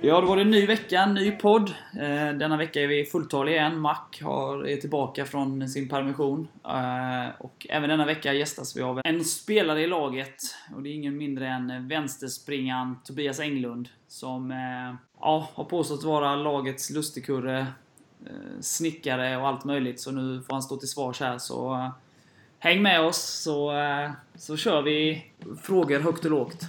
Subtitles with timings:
[0.00, 1.74] Ja, då var det en ny vecka, en ny podd.
[1.92, 3.78] Eh, denna vecka är vi fulltaliga igen.
[3.78, 4.06] Mac
[4.66, 6.48] är tillbaka från sin permission.
[6.64, 10.42] Eh, och även denna vecka gästas vi av en spelare i laget.
[10.76, 13.88] Och det är ingen mindre än vänsterspringaren Tobias Englund.
[14.08, 17.66] Som eh, ja, har påstått vara lagets lustigkurre,
[18.60, 20.00] snickare och allt möjligt.
[20.00, 21.38] Så nu får han stå till svars här.
[21.38, 21.90] Så
[22.64, 25.24] häng med oss så, eh, så kör vi
[25.62, 26.62] frågor högt och lågt.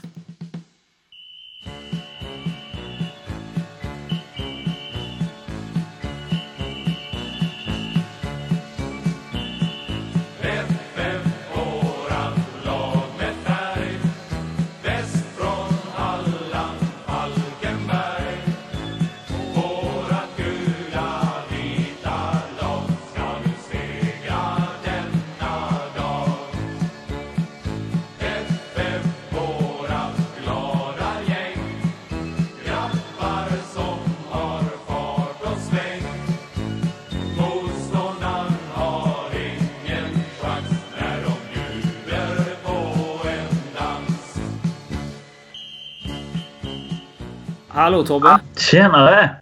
[47.85, 48.39] Hallå Tobbe!
[48.57, 49.35] Tjenare!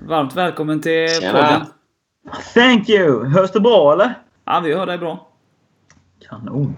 [0.00, 1.32] Varmt välkommen till Tjena.
[1.32, 1.66] podden.
[2.54, 3.24] Thank you!
[3.24, 4.14] Hörs det bra eller?
[4.44, 5.28] Ja, vi hör dig bra.
[6.28, 6.76] Kanon.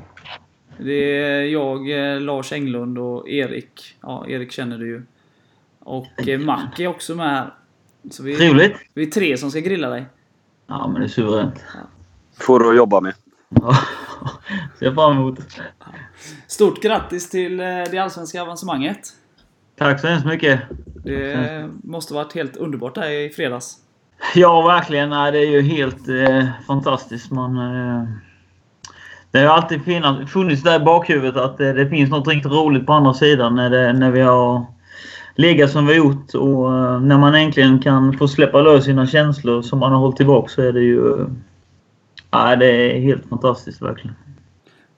[0.79, 3.97] Det är jag, eh, Lars Englund och Erik.
[4.01, 5.03] Ja, Erik känner du ju.
[5.79, 7.55] Och eh, Mac är också med här.
[8.11, 8.77] Så vi, Trevligt.
[8.95, 10.07] vi är tre som ska grilla dig.
[10.67, 11.65] Ja, men det är suveränt.
[12.41, 13.15] Får du att jobba med.
[13.49, 13.79] Ja.
[14.79, 15.39] Ser fram emot.
[16.47, 19.20] Stort grattis till eh, det allsvenska avancemanget.
[19.81, 20.61] Tack så hemskt mycket.
[21.05, 23.77] Det måste varit helt underbart där i fredags.
[24.35, 25.11] Ja, verkligen.
[25.11, 27.31] Nej, det är ju helt eh, fantastiskt.
[27.31, 28.05] Man, eh,
[29.31, 32.87] det har alltid funnits, funnits där i bakhuvudet att eh, det finns något riktigt roligt
[32.87, 34.67] på andra sidan när, det, när vi har
[35.35, 36.35] legat som vi gjort.
[36.35, 40.49] Och när man äntligen kan få släppa lös sina känslor som man har hållit tillbaka
[40.49, 41.21] så är det ju...
[42.33, 44.17] Eh, det är helt fantastiskt verkligen.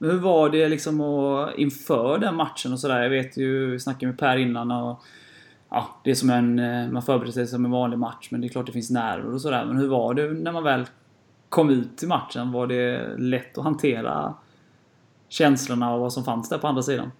[0.02, 3.02] Men hur var det liksom att, inför den matchen och sådär?
[3.02, 5.02] Jag vet ju, vi snackade med Per innan och...
[5.70, 6.58] Ja, det är som en...
[6.58, 9.34] Eh, man förbereder sig som en vanlig match, men det är klart det finns nerver
[9.34, 9.64] och sådär.
[9.64, 10.86] Men hur var det när man väl
[11.48, 12.52] kom ut till matchen?
[12.52, 14.34] Var det lätt att hantera
[15.28, 17.10] känslorna och vad som fanns där på andra sidan?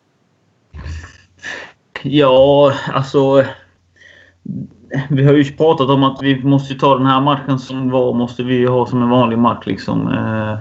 [2.02, 3.44] Ja, alltså...
[5.10, 8.42] Vi har ju pratat om att vi måste ta den här matchen som var, måste
[8.42, 10.08] vi ha som en vanlig match liksom.
[10.08, 10.58] Eh,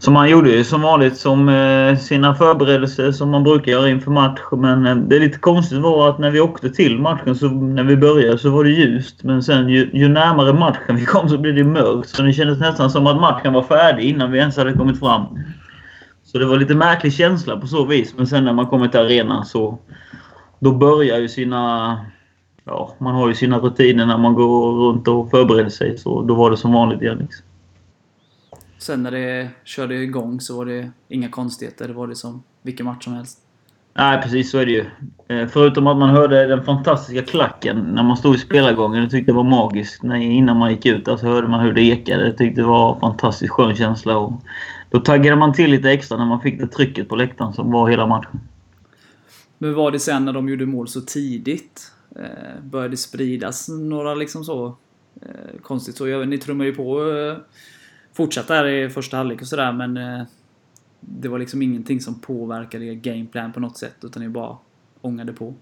[0.00, 4.10] som man gjorde ju som vanligt som eh, sina förberedelser som man brukar göra inför
[4.10, 4.40] match.
[4.52, 7.84] Men eh, det är lite konstigt var att när vi åkte till matchen, så när
[7.84, 9.24] vi började, så var det ljust.
[9.24, 12.08] Men sen ju, ju närmare matchen vi kom så blev det mörkt.
[12.08, 15.22] Så det kändes nästan som att matchen var färdig innan vi ens hade kommit fram.
[16.24, 18.14] Så det var lite märklig känsla på så vis.
[18.16, 19.78] Men sen när man kommer till arenan så
[20.58, 21.96] då börjar ju sina...
[22.64, 25.98] Ja, man har ju sina rutiner när man går runt och förbereder sig.
[25.98, 27.18] Så då var det som vanligt igen.
[27.18, 27.46] Liksom.
[28.80, 31.88] Sen när det körde igång så var det inga konstigheter.
[31.88, 33.38] Det var det som vilken match som helst.
[33.94, 34.84] Nej, precis så är det ju.
[35.28, 39.02] Eh, Förutom att man hörde den fantastiska klacken när man stod i spelargången.
[39.02, 40.02] Jag tyckte det var magiskt.
[40.02, 42.26] När, innan man gick ut där så hörde man hur det ekade.
[42.26, 44.18] Jag tyckte det var en fantastiskt skön känsla.
[44.18, 44.32] Och
[44.90, 47.90] då taggade man till lite extra när man fick det trycket på läktaren som var
[47.90, 48.40] hela matchen.
[49.58, 51.92] Men var det sen när de gjorde mål så tidigt?
[52.16, 54.66] Eh, började spridas några liksom så
[55.22, 56.24] eh, konstigt så?
[56.24, 57.36] Ni trummar ju på eh,
[58.12, 60.22] fortsatt där i första halvlek och sådär men eh,
[61.00, 64.56] det var liksom ingenting som påverkade er gameplan på något sätt utan ni bara
[65.00, 65.54] ångade på.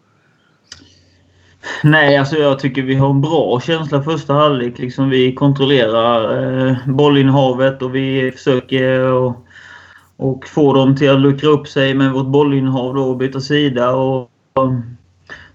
[1.82, 4.78] Nej, alltså jag tycker vi har en bra känsla första halvlek.
[4.78, 9.47] Liksom vi kontrollerar eh, bollinnehavet och vi försöker eh, och,
[10.16, 13.91] och få dem till att luckra upp sig med vårt bollinnehav då och byta sida.
[13.91, 14.72] Och, och,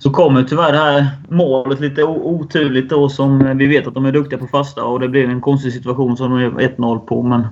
[0.04, 4.12] så kommer tyvärr det här målet lite oturligt då som vi vet att de är
[4.12, 7.24] duktiga på fasta och det blev en konstig situation som de gör 1-0 på.
[7.24, 7.48] Men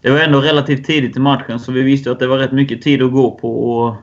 [0.00, 2.82] det var ändå relativt tidigt i matchen så vi visste att det var rätt mycket
[2.82, 3.70] tid att gå på.
[3.70, 3.94] Och,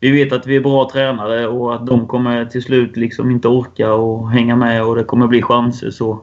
[0.00, 3.48] vi vet att vi är bra tränare och att de kommer till slut liksom inte
[3.48, 5.90] orka och hänga med och det kommer bli chanser.
[5.90, 6.22] Så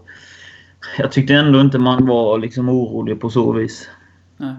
[0.97, 3.89] jag tyckte ändå inte man var liksom orolig på så vis.
[4.37, 4.53] Nej.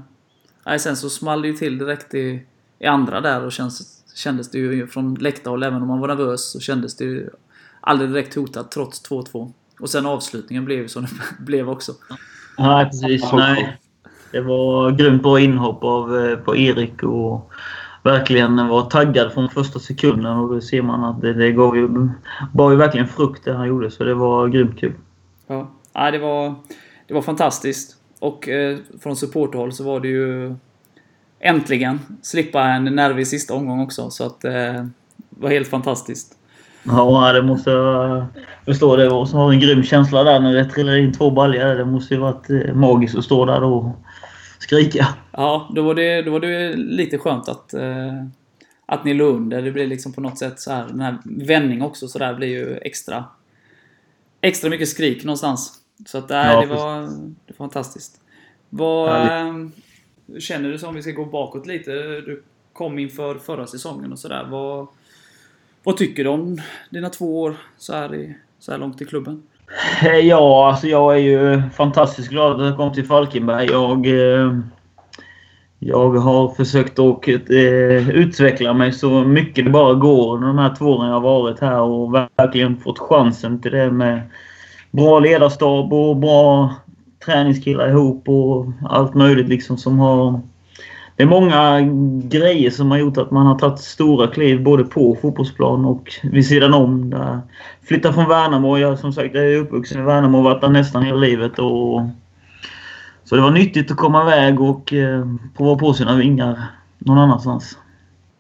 [0.67, 2.43] Nej, sen så small det ju till direkt i,
[2.79, 6.51] i andra där och känns, kändes det ju från läktarhåll, även om man var nervös,
[6.51, 7.31] så kändes det ju
[7.81, 9.53] aldrig direkt hotat trots 2-2.
[9.81, 11.09] Och sen avslutningen blev ju som det
[11.45, 11.93] blev också.
[12.59, 13.33] Nej, precis.
[13.33, 13.79] Nej.
[14.33, 17.51] Det var grymt bra inhopp av, eh, på Erik och
[18.03, 20.37] verkligen var taggad från första sekunden.
[20.37, 22.09] Och då ser man att det, det gav ju,
[22.53, 23.91] bar ju verkligen frukt det han gjorde.
[23.91, 24.93] Så det var grymt kul.
[25.47, 26.55] Ja, Nej, det, var,
[27.07, 27.97] det var fantastiskt.
[28.19, 30.55] Och eh, från supporterhåll så var det ju
[31.41, 34.11] äntligen slippa en nervig sista omgång också.
[34.11, 34.91] Så att eh, det
[35.31, 36.37] var helt fantastiskt.
[36.83, 38.27] Ja, det måste jag
[38.65, 38.97] förstå.
[38.97, 41.75] Det var som har en grym känsla där när det trillar in två baljor.
[41.75, 43.97] Det måste ju varit eh, magiskt att stå där och
[44.59, 45.09] skrika.
[45.33, 48.25] Ja, då var det, då var det lite skönt att, eh,
[48.87, 49.63] att ni låg under.
[49.63, 52.49] Det blir liksom på något sätt så här, den här vändning också så där blir
[52.49, 53.25] ju extra,
[54.41, 55.73] extra mycket skrik någonstans.
[56.07, 58.21] Så att nej, Ja, det, var, det var fantastiskt.
[58.69, 59.11] Vad
[60.39, 61.91] känner du som, om vi ska gå bakåt lite,
[62.21, 62.43] du
[62.73, 64.47] kom inför förra säsongen och sådär.
[64.51, 64.87] Vad,
[65.83, 66.61] vad tycker du om
[66.91, 69.43] dina två år så här, i, så här långt i klubben?
[70.03, 73.67] Eh, ja, alltså jag är ju fantastiskt glad att jag kom till Falkenberg.
[73.71, 74.59] Jag, eh,
[75.79, 80.75] jag har försökt att eh, utveckla mig så mycket det bara går under de här
[80.79, 84.21] två åren jag har varit här och verkligen fått chansen till det med
[84.91, 86.75] bra ledarstab och bra
[87.25, 90.41] träningskillar ihop och allt möjligt liksom som har...
[91.17, 91.81] Det är många
[92.29, 96.47] grejer som har gjort att man har tagit stora kliv både på fotbollsplan och vid
[96.47, 97.11] sidan om.
[97.11, 97.41] Där
[97.83, 98.79] Flytta från Värnamo.
[98.79, 101.59] Jag som sagt jag är uppvuxen i Värnamo och varit där nästan hela livet.
[101.59, 102.03] Och,
[103.25, 105.27] så det var nyttigt att komma iväg och eh,
[105.57, 106.65] prova på sina vingar
[106.99, 107.79] någon annanstans.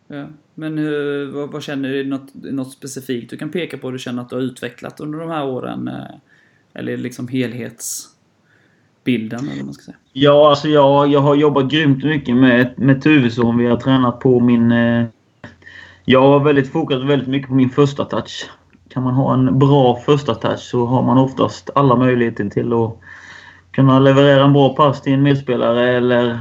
[0.08, 0.26] Ja.
[0.54, 2.00] Men hur, vad, vad känner du?
[2.00, 5.18] Är Något, något specifikt du kan peka på du känner att du har utvecklat under
[5.18, 5.88] de här åren?
[5.88, 5.94] eh,
[6.74, 7.28] Eller liksom
[9.04, 9.48] bilden?
[9.48, 9.96] eller man ska säga.
[10.12, 13.58] Ja, alltså jag, jag har jobbat grymt mycket med, med Tuvesson.
[13.58, 14.72] Vi har tränat på min...
[14.72, 15.04] Eh,
[16.04, 18.50] jag har väldigt fokuserat väldigt mycket på min första touch.
[18.88, 22.96] Kan man ha en bra första touch så har man oftast alla möjligheter till att
[23.70, 26.40] kunna leverera en bra pass till en medspelare eller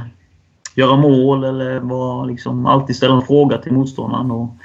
[0.74, 4.30] göra mål eller vara, liksom alltid ställa en fråga till motståndaren.
[4.30, 4.56] Och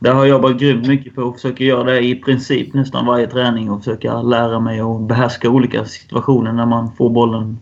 [0.00, 3.26] där har jag jobbat grymt mycket på och försöker göra det i princip nästan varje
[3.26, 7.58] träning och försöka lära mig att behärska olika situationer när man får bollen.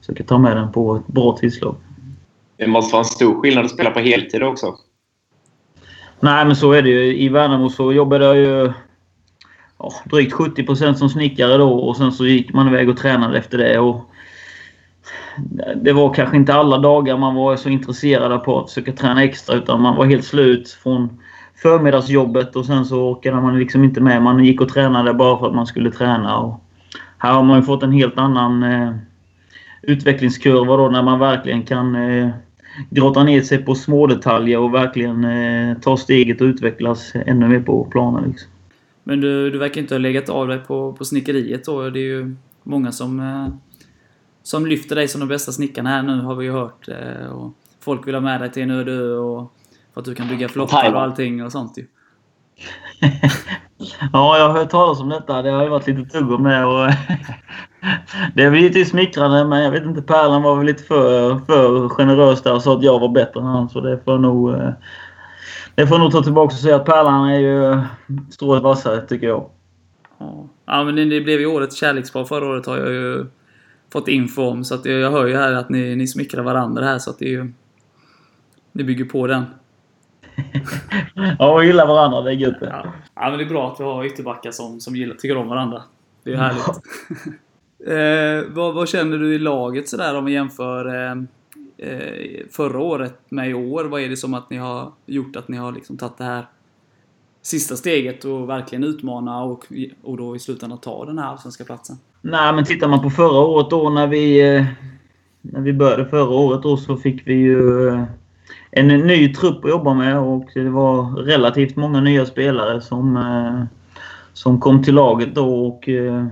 [0.00, 1.74] Försöka ta med den på ett bra tillslag.
[2.56, 4.74] Det måste vara en stor skillnad att spela på heltid också.
[6.20, 7.16] Nej, men så är det ju.
[7.16, 8.72] I Värnamo så jobbade jag ju
[9.78, 13.58] ja, drygt 70% som snickare då och sen så gick man iväg och tränade efter
[13.58, 13.78] det.
[13.78, 14.10] Och
[15.76, 19.56] det var kanske inte alla dagar man var så intresserad på att försöka träna extra
[19.56, 21.20] utan man var helt slut från
[21.62, 24.22] förmiddagsjobbet och sen så orkade man liksom inte med.
[24.22, 26.38] Man gick och tränade bara för att man skulle träna.
[26.38, 26.64] Och
[27.18, 28.94] här har man ju fått en helt annan eh,
[29.82, 32.28] utvecklingskurva då när man verkligen kan eh,
[32.90, 37.60] grotta ner sig på små detaljer och verkligen eh, ta steget och utvecklas ännu mer
[37.60, 38.30] på planen.
[38.30, 38.50] Liksom.
[39.04, 41.90] Men du, du verkar inte ha legat av dig på, på snickeriet då.
[41.90, 43.48] Det är ju många som, eh,
[44.42, 46.88] som lyfter dig som de bästa snickarna här nu har vi ju hört.
[46.88, 49.52] Eh, och folk vill ha med dig till nu öde och
[50.04, 51.86] för att du kan bygga flottar och allting och sånt ju.
[54.12, 55.42] Ja, jag har hört talas om detta.
[55.42, 56.64] Det har ju varit lite tugg om det.
[56.64, 56.90] Och
[58.34, 60.02] det är lite smickrande, men jag vet inte.
[60.02, 63.46] Pärlan var väl lite för, för generös där och sa att jag var bättre än
[63.46, 63.68] han.
[63.68, 64.70] Så det får nog, eh,
[65.74, 67.80] det får nog ta tillbaka och säga att Pärlan är ju
[68.30, 69.50] strået vassare, tycker jag.
[70.66, 73.26] Ja, men det, blev ju årets kärlekspar förra året har jag ju
[73.92, 74.64] fått info om.
[74.64, 77.18] Så att jag, jag hör ju här att ni, ni smickrar varandra här så att
[77.18, 77.52] det är ju...
[78.72, 79.44] Ni bygger på den.
[81.38, 82.20] Ja, vi gillar varandra.
[82.20, 82.56] Det är gött.
[82.60, 82.84] Ja.
[83.14, 85.82] ja, men det är bra att vi har ytterbackar som, som gillar, tycker om varandra.
[86.24, 86.66] Det är härligt.
[88.46, 91.16] eh, vad, vad känner du i laget sådär om vi jämför eh,
[91.78, 93.84] eh, förra året med i år?
[93.84, 96.46] Vad är det som att ni har gjort att ni har liksom tagit det här
[97.42, 99.66] sista steget och verkligen utmana och,
[100.02, 101.96] och då i slutändan ta den här allsvenska platsen?
[102.22, 104.64] Nej, men tittar man på förra året då när vi, eh,
[105.40, 108.04] när vi började förra året då så fick vi ju eh,
[108.70, 113.64] en ny trupp att jobba med och det var relativt många nya spelare som, eh,
[114.32, 116.26] som kom till laget då och eh,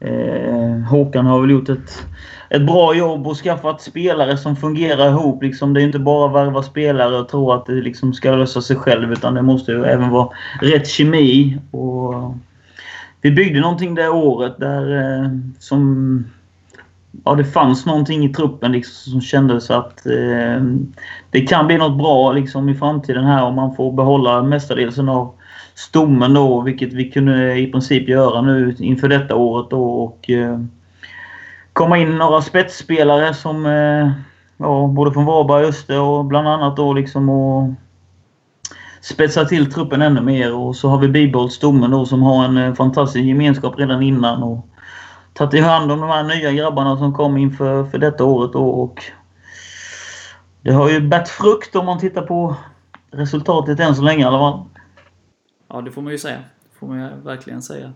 [0.00, 2.06] eh, Håkan har väl gjort ett,
[2.50, 5.42] ett bra jobb och skaffat spelare som fungerar ihop.
[5.42, 8.62] Liksom, det är inte bara att värva spelare och tro att det liksom ska lösa
[8.62, 10.28] sig själv utan det måste ju även vara
[10.60, 11.58] rätt kemi.
[11.70, 12.34] Och,
[13.22, 16.24] vi byggde någonting det året där eh, som...
[17.24, 20.64] Ja, det fanns någonting i truppen liksom, som kändes att eh,
[21.30, 25.34] det kan bli något bra liksom, i framtiden här om man får behålla mestadels av
[25.74, 29.82] stommen då, vilket vi kunde i princip göra nu inför detta året då.
[29.82, 30.60] Och, eh,
[31.72, 34.10] komma in några spetsspelare som eh,
[34.56, 37.70] ja, både från Varberg och Öster och bland annat då liksom och
[39.00, 42.56] spetsa till truppen ännu mer och så har vi bibehållit stommen då som har en
[42.56, 44.66] eh, fantastisk gemenskap redan innan och
[45.48, 49.04] tagit hand om de här nya grabbarna som kom inför för detta året då och
[50.62, 52.56] det har ju bärt frukt om man tittar på
[53.10, 54.64] resultatet än så länge i alla fall.
[55.68, 56.38] Ja, det får man ju säga.
[56.38, 57.92] Det får man ju verkligen säga.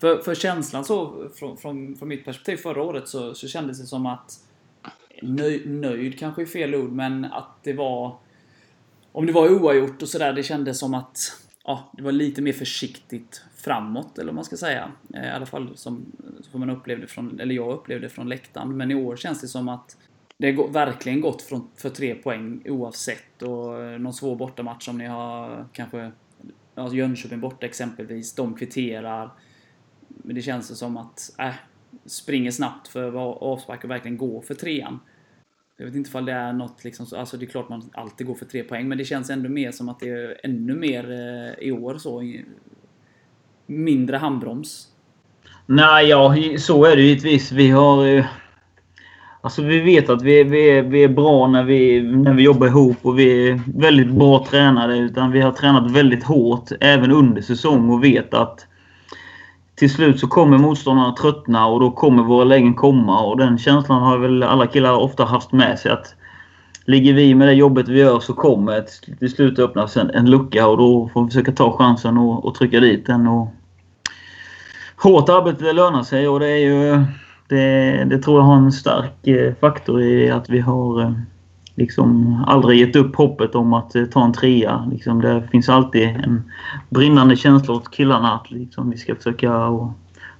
[0.00, 3.86] För, för känslan så, från, från, från mitt perspektiv förra året så, så kändes det
[3.86, 4.34] som att
[5.22, 8.16] nöjd, nöjd kanske är fel ord, men att det var...
[9.12, 11.18] Om det var oavgjort och sådär, det kändes som att
[11.68, 14.92] ja, det var lite mer försiktigt framåt, eller vad man ska säga.
[15.14, 16.06] Eh, I alla fall som,
[16.40, 18.76] som man upplevde från, eller jag upplevde från läktaren.
[18.76, 19.96] Men i år känns det som att
[20.38, 23.42] det har verkligen gått från, för tre poäng oavsett.
[23.42, 26.12] Och eh, någon svår bortamatch som ni har kanske...
[26.74, 28.34] Ja, Jönköping borta exempelvis.
[28.34, 29.30] De kvitterar.
[30.08, 31.34] Men det känns som att...
[31.38, 31.54] Äh,
[32.04, 35.00] springer snabbt för att och verkligen gå för trean.
[35.80, 38.34] Jag vet inte ifall det är något liksom, alltså det är klart man alltid går
[38.34, 41.66] för tre poäng, men det känns ändå mer som att det är ännu mer eh,
[41.66, 42.22] i år så.
[43.66, 44.88] Mindre handbroms.
[45.66, 47.52] Nej, ja, så är det givetvis.
[47.52, 48.06] Vi har...
[48.06, 48.26] Eh,
[49.40, 52.66] alltså vi vet att vi, vi, är, vi är bra när vi, när vi jobbar
[52.66, 54.98] ihop och vi är väldigt bra tränade.
[54.98, 58.66] Utan vi har tränat väldigt hårt även under säsong och vet att
[59.78, 63.20] till slut så kommer motståndarna tröttna och då kommer våra lägen komma.
[63.24, 65.90] Och den känslan har väl alla killar ofta haft med sig.
[65.92, 66.14] att
[66.84, 70.30] Ligger vi med det jobbet vi gör så kommer ett, till slut öppnas en, en
[70.30, 73.26] lucka och då får vi försöka ta chansen och, och trycka dit den.
[73.26, 73.48] Och
[74.96, 77.04] hårt arbete det lönar sig och det är ju...
[77.48, 81.12] Det, det tror jag har en stark eh, faktor i att vi har eh,
[81.78, 84.88] liksom aldrig gett upp hoppet om att eh, ta en trea.
[84.92, 86.42] Liksom, det finns alltid en
[86.88, 89.92] brinnande känsla hos killarna att liksom, vi ska försöka och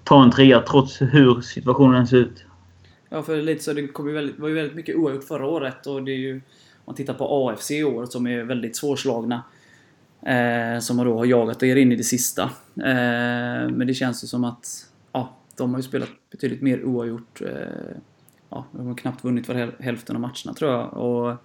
[0.05, 2.45] ta en trea trots hur situationen ser ut.
[3.09, 5.87] Ja, för lite så, det kom ju väldigt, var ju väldigt mycket oavgjort förra året
[5.87, 6.35] och det är ju...
[6.35, 9.43] Om man tittar på AFC i år som är väldigt svårslagna.
[10.23, 12.43] Eh, som då har jagat er in i det sista.
[12.77, 14.67] Eh, men det känns ju som att...
[15.13, 17.41] Ja, de har ju spelat betydligt mer oavgjort.
[17.41, 17.97] Eh,
[18.51, 20.95] ja, de har knappt vunnit var hälften av matcherna tror jag.
[20.95, 21.37] Och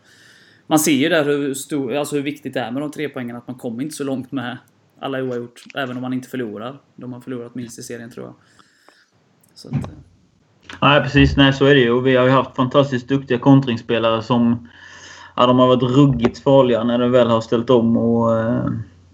[0.68, 3.36] man ser ju där hur, stor, alltså hur viktigt det är med de tre poängen
[3.36, 4.58] att man kommer inte så långt med
[5.00, 5.64] alla oavgjort.
[5.76, 6.80] Även om man inte förlorar.
[6.96, 8.36] De har förlorat minst i serien tror jag.
[9.56, 9.90] Så att, eh.
[10.82, 11.38] Nej, precis.
[11.38, 11.92] Nej, så är det ju.
[11.92, 14.68] Och vi har ju haft fantastiskt duktiga kontringsspelare som...
[15.36, 17.98] Ja, de har varit ruggigt farliga när de väl har ställt om.
[17.98, 18.66] Och, eh,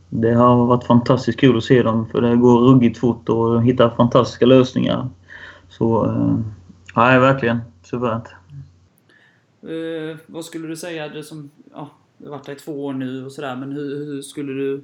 [0.10, 3.89] det har varit fantastiskt kul att se dem för det går ruggigt fort och hittar
[3.89, 5.10] fantastiska lösningar.
[5.69, 6.05] Så...
[6.05, 6.39] Eh,
[6.96, 7.60] nej, verkligen.
[7.84, 8.27] Suveränt.
[9.63, 12.93] Eh, vad skulle du säga, det som, ja, du har varit där i två år
[12.93, 14.81] nu och sådär, men hur, hur skulle du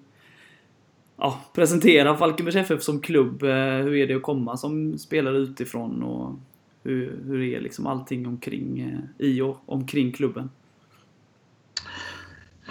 [1.18, 3.44] ja, presentera Falkenbergs FF som klubb?
[3.44, 6.36] Eh, hur är det att komma som spelare utifrån och
[6.84, 10.50] hur, hur är liksom allting omkring, eh, i och omkring klubben?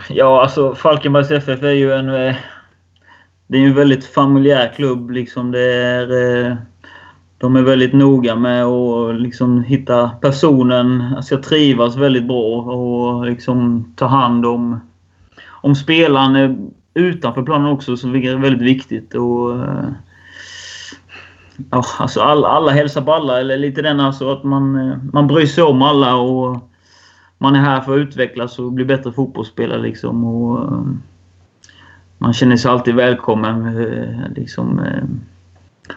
[0.09, 2.09] Ja, alltså Falkenbergs FF är ju en...
[2.09, 2.37] eh,
[3.47, 5.11] Det är ju en väldigt familjär klubb.
[5.11, 6.11] Liksom det är,
[6.47, 6.57] eh,
[7.45, 13.27] de är väldigt noga med att liksom hitta personen, alltså, ska trivas väldigt bra och
[13.27, 14.81] liksom ta hand om,
[15.49, 19.15] om spelaren utanför planen också, som är väldigt viktigt.
[19.15, 19.85] Och, eh,
[21.71, 25.27] ja, alltså alla, alla hälsar på alla, eller lite den alltså att man, eh, man
[25.27, 26.71] bryr sig om alla och
[27.39, 29.83] man är här för att utvecklas och bli bättre fotbollsspelare.
[29.83, 30.83] Liksom, och, eh,
[32.19, 33.75] man känner sig alltid välkommen.
[34.37, 34.81] Liksom,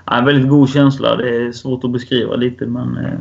[0.06, 1.16] ja, väldigt god känsla.
[1.16, 3.20] Det är svårt att beskriva lite men eh,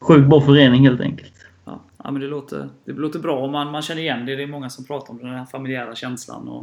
[0.00, 1.32] sjukt bra förening helt enkelt.
[1.64, 4.36] Ja, ja men det låter, det låter bra och man, man känner igen det.
[4.36, 6.60] Det är många som pratar om den här familjära känslan och,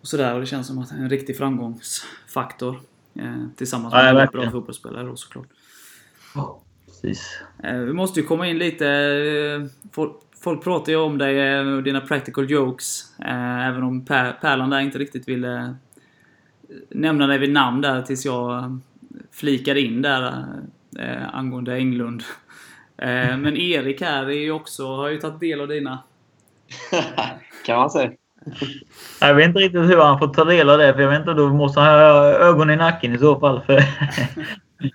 [0.00, 0.34] och sådär.
[0.34, 2.80] Och det känns som att det är en riktig framgångsfaktor.
[3.14, 4.44] Eh, tillsammans Ja, med alla verkligen.
[4.46, 5.46] bra fotbollsspelare då såklart.
[6.86, 7.40] Precis.
[7.62, 8.86] Eh, Vi måste ju komma in lite...
[8.88, 13.18] eh, Folk, folk pratar ju om dig eh, och dina practical jokes.
[13.18, 15.74] eh, Även om per, Pärlan där inte riktigt ville
[16.90, 18.80] nämna dig vid namn där tills jag
[19.32, 20.44] flikade in där
[20.98, 22.22] eh, angående Englund.
[22.98, 25.98] Eh, Men Erik här är ju också, har ju tagit del av dina.
[27.66, 28.10] kan man säga.
[29.20, 31.34] Jag vet inte riktigt hur han får ta del av det för jag vet inte,
[31.34, 33.62] då måste han ha ögon i nacken i så fall.
[33.62, 33.82] För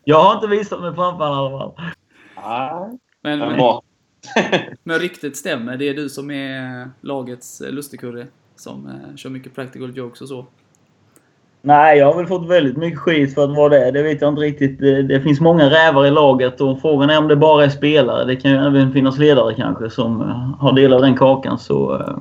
[0.03, 1.85] jag har inte visat mig framför honom i alla fall.
[2.35, 3.81] Nej, Men, men
[4.83, 5.77] men, ryktet stämmer.
[5.77, 8.27] Det är du som är lagets lustigkurre.
[8.55, 10.45] Som eh, kör mycket practical jokes och så.
[11.63, 13.91] Nej, jag har väl fått väldigt mycket skit för att vara det.
[13.91, 14.79] Det vet jag inte riktigt.
[14.79, 18.25] Det, det finns många rävar i laget och frågan är om det bara är spelare.
[18.25, 21.59] Det kan ju även finnas ledare kanske som eh, har del av den kakan.
[21.59, 22.17] Så, eh,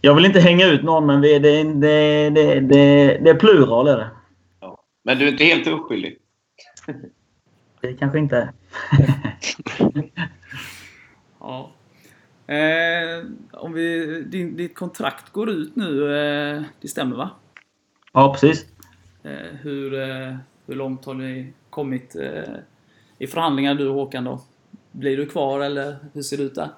[0.00, 3.88] jag vill inte hänga ut någon, men det, det, det, det, det, det är plural
[3.88, 4.10] är det.
[5.04, 6.16] Men du är inte helt oskyldig.
[7.80, 8.50] Det kanske inte är.
[11.42, 11.70] Ja.
[12.46, 17.30] Eh, om vi, din, ditt kontrakt går ut nu, eh, det stämmer va?
[18.12, 18.66] Ja, precis.
[19.22, 20.36] Eh, hur, eh,
[20.66, 22.54] hur långt har ni kommit eh,
[23.18, 24.40] i förhandlingar du och Håkan då?
[24.92, 26.68] Blir du kvar eller hur ser det ut där?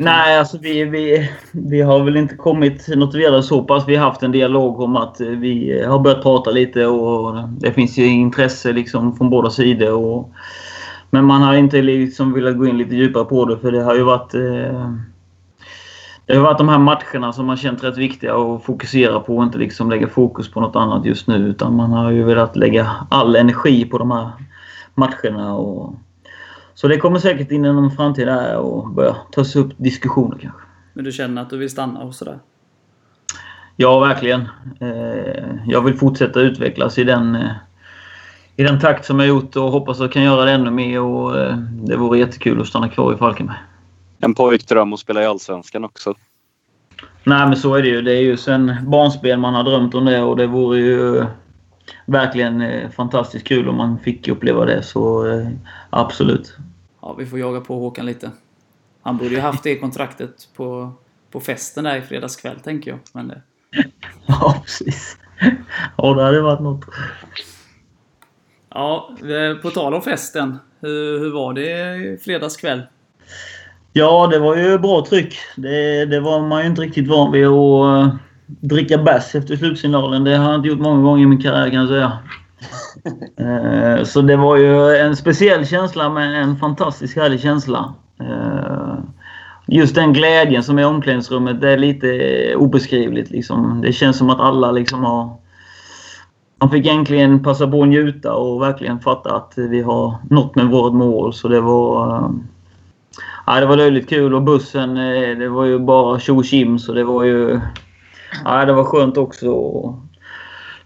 [0.00, 3.88] Nej, alltså vi, vi, vi har väl inte kommit något vidare så pass.
[3.88, 7.98] Vi har haft en dialog om att vi har börjat prata lite och det finns
[7.98, 9.92] ju intresse liksom från båda sidor.
[9.92, 10.30] Och,
[11.10, 13.94] Men man har inte liksom velat gå in lite djupare på det för det har
[13.94, 14.34] ju varit...
[14.34, 14.94] Eh,
[16.26, 19.44] det har varit de här matcherna som man känt rätt viktiga att fokusera på och
[19.44, 21.36] inte liksom lägga fokus på något annat just nu.
[21.36, 24.30] Utan man har ju velat lägga all energi på de här
[24.94, 25.54] matcherna.
[25.54, 25.94] Och,
[26.74, 30.60] så det kommer säkert in inom framtid här och börja tas upp diskussioner kanske.
[30.92, 32.38] Men du känner att du vill stanna och sådär?
[33.76, 34.48] Ja, verkligen.
[34.80, 37.50] Eh, jag vill fortsätta utvecklas i den, eh,
[38.56, 41.00] i den takt som jag gjort och hoppas att jag kan göra det ännu mer.
[41.00, 43.58] Och, eh, det vore jättekul att stanna kvar i Falkenberg.
[44.24, 46.14] En pojkdröm att spela i Allsvenskan också.
[47.24, 48.02] Nej, men så är det ju.
[48.02, 51.24] Det är ju sen barnsben man har drömt om det och det vore ju
[52.06, 54.82] verkligen eh, fantastiskt kul om man fick uppleva det.
[54.82, 55.48] Så eh,
[55.90, 56.56] absolut.
[57.02, 58.30] Ja, vi får jaga på Håkan lite.
[59.02, 60.92] Han borde ju haft det kontraktet på,
[61.30, 63.00] på festen där i fredags kväll, tänker jag.
[63.12, 63.42] Men det...
[64.26, 65.18] Ja, precis.
[65.96, 66.84] Ja, det hade varit något.
[68.68, 70.58] Ja, eh, på tal om festen.
[70.80, 72.82] Hur, hur var det i fredags kväll?
[73.96, 75.36] Ja, det var ju bra tryck.
[75.56, 78.14] Det, det var man ju inte riktigt van vid att uh,
[78.46, 80.24] dricka bärs efter slutsignalen.
[80.24, 82.12] Det har jag inte gjort många gånger i min karriär kan jag säga.
[83.40, 87.94] uh, så det var ju en speciell känsla med en fantastiskt härlig känsla.
[88.20, 88.98] Uh,
[89.66, 92.08] just den glädjen som är i omklädningsrummet, det är lite
[92.56, 93.30] obeskrivligt.
[93.30, 93.80] Liksom.
[93.80, 95.36] Det känns som att alla liksom har...
[96.60, 100.66] Man fick egentligen passa på att njuta och verkligen fatta att vi har nått med
[100.66, 101.34] vårt mål.
[101.34, 102.30] Så det var...
[103.46, 106.92] Ja, det var löjligt kul och bussen, eh, det var ju bara tjo och så
[106.92, 107.60] det var ju...
[108.44, 109.48] Ja, det var skönt också.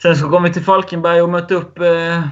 [0.03, 2.23] Sen så kom vi till Falkenberg och mötte upp eh,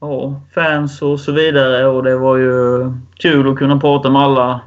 [0.00, 4.60] ja, fans och så vidare och det var ju kul att kunna prata med alla.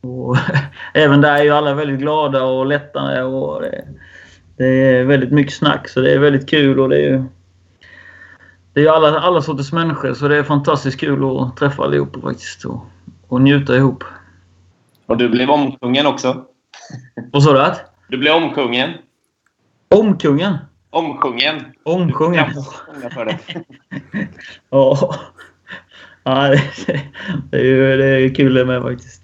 [0.00, 0.36] Och
[0.94, 3.84] även där är ju alla väldigt glada och lättade och det,
[4.56, 7.24] det är väldigt mycket snack så det är väldigt kul och det är ju...
[8.72, 12.64] Det är alla, alla sorters människor så det är fantastiskt kul att träffa allihopa faktiskt.
[12.64, 12.86] Och,
[13.28, 14.04] och njuta ihop.
[15.06, 16.44] Och du blev omkungen också.
[17.32, 17.62] Vad sa du?
[17.62, 17.80] Att?
[18.08, 18.90] Du blev omkungen.
[19.88, 20.56] Omkungen?
[20.90, 21.64] Omkungen.
[21.82, 22.46] Omkungen?
[23.02, 23.38] Ja, för det.
[24.70, 25.14] ja.
[26.24, 26.60] ja det,
[27.50, 29.22] det, är ju det är kul det med faktiskt.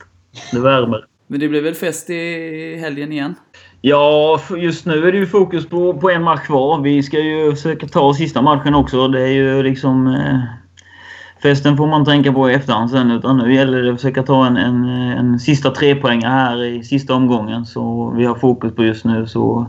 [0.53, 1.07] Det värmer.
[1.27, 3.35] Men det blir väl fest i helgen igen?
[3.81, 6.81] Ja, just nu är det ju fokus på, på en match kvar.
[6.81, 9.09] Vi ska ju försöka ta sista matchen också.
[9.09, 10.17] Det är ju liksom...
[11.41, 13.11] Eh, festen får man tänka på i efterhand sen.
[13.11, 17.15] Utan nu gäller det att försöka ta en, en, en sista trepoängare här i sista
[17.15, 17.67] omgången.
[17.67, 19.27] Så vi har fokus på just nu.
[19.27, 19.67] Så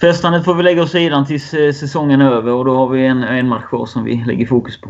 [0.00, 3.06] Festandet får vi lägga åt sidan tills eh, säsongen är över och då har vi
[3.06, 4.88] en, en match kvar som vi lägger fokus på.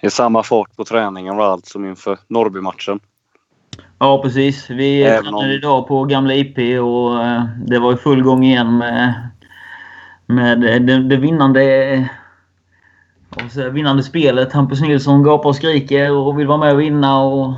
[0.00, 3.00] Det är samma fart på träningen och allt som inför Norrby-matchen.
[3.98, 4.70] Ja, precis.
[4.70, 8.44] Vi Även tränade om- idag på gamla IP och eh, det var i full gång
[8.44, 9.14] igen med,
[10.26, 12.08] med det, det vinnande,
[13.42, 14.52] vad ska vinnande spelet.
[14.52, 17.54] Hampus Nilsson gapar och skriker och vill vara med och vinna och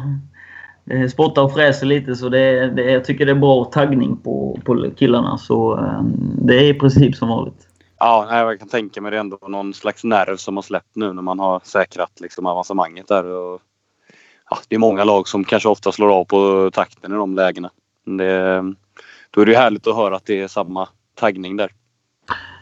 [0.91, 2.17] eh, spottar och fräser lite.
[2.17, 5.39] Så det, det, jag tycker det är bra taggning på, på killarna.
[5.39, 6.03] Så eh,
[6.43, 7.69] det är i princip som vanligt.
[7.99, 11.13] Ja, jag kan tänka mig det är ändå någon slags nerv som har släppt nu
[11.13, 13.25] när man har säkrat liksom avancemanget där.
[13.25, 13.61] Och,
[14.51, 17.71] ja, det är många lag som kanske ofta slår av på takten i de lägena.
[18.05, 18.63] Det,
[19.31, 21.71] då är det härligt att höra att det är samma taggning där.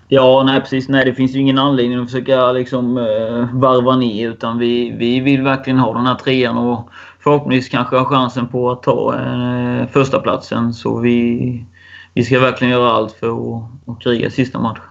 [0.08, 0.88] Ja, nej precis.
[0.88, 4.30] Nej, det finns ju ingen anledning att försöka liksom, eh, varva ner.
[4.30, 6.90] Utan vi, vi vill verkligen ha den här trean och
[7.20, 11.66] förhoppningsvis kanske ha chansen på att ta eh, första platsen Så vi,
[12.14, 14.84] vi ska verkligen göra allt för att, att kriga sista matchen.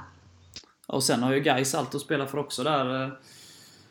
[0.88, 3.04] Och sen har ju Gais allt att spela för också där.
[3.04, 3.10] Eh,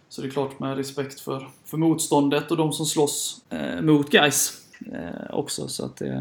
[0.09, 4.11] så det är klart med respekt för, för motståndet och de som slåss eh, mot
[4.11, 4.53] Gais
[4.93, 5.69] eh, också.
[5.69, 6.21] Så att, eh,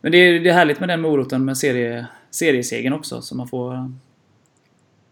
[0.00, 3.22] men det är, det är härligt med den moroten med serie, seriesegern också.
[3.22, 3.92] Så man får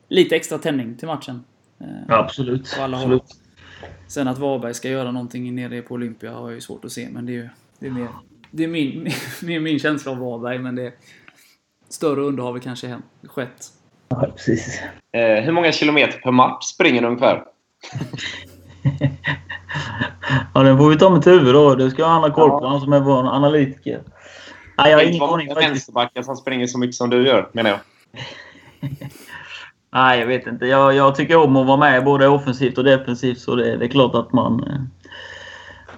[0.08, 1.44] lite extra tändning till matchen.
[1.80, 1.86] Eh,
[2.18, 2.76] Absolut.
[2.76, 3.12] På alla håll.
[3.12, 3.42] Absolut.
[4.08, 7.08] Sen att Varberg ska göra någonting nere på Olympia har jag ju svårt att se,
[7.10, 8.08] men det är ju det är mer,
[8.50, 9.08] det är min,
[9.42, 10.92] min, min känsla av Varberg, men det
[11.88, 13.66] större under har väl kanske hänt, skett.
[14.08, 14.80] Ja, precis.
[15.12, 17.44] Eh, hur många kilometer per match springer du ungefär?
[20.54, 21.74] Ja, den får vi ta med Tuve då.
[21.74, 24.02] Det ska han ha koll på, han som är vår analytiker.
[24.78, 27.78] Nej, jag har ingen aning vänsterbackar som springer så mycket som du gör, menar jag.
[29.92, 30.66] Nej, jag vet inte.
[30.66, 33.38] Jag, jag tycker om att vara med både offensivt och defensivt.
[33.38, 34.80] Så det, det är klart att man, eh,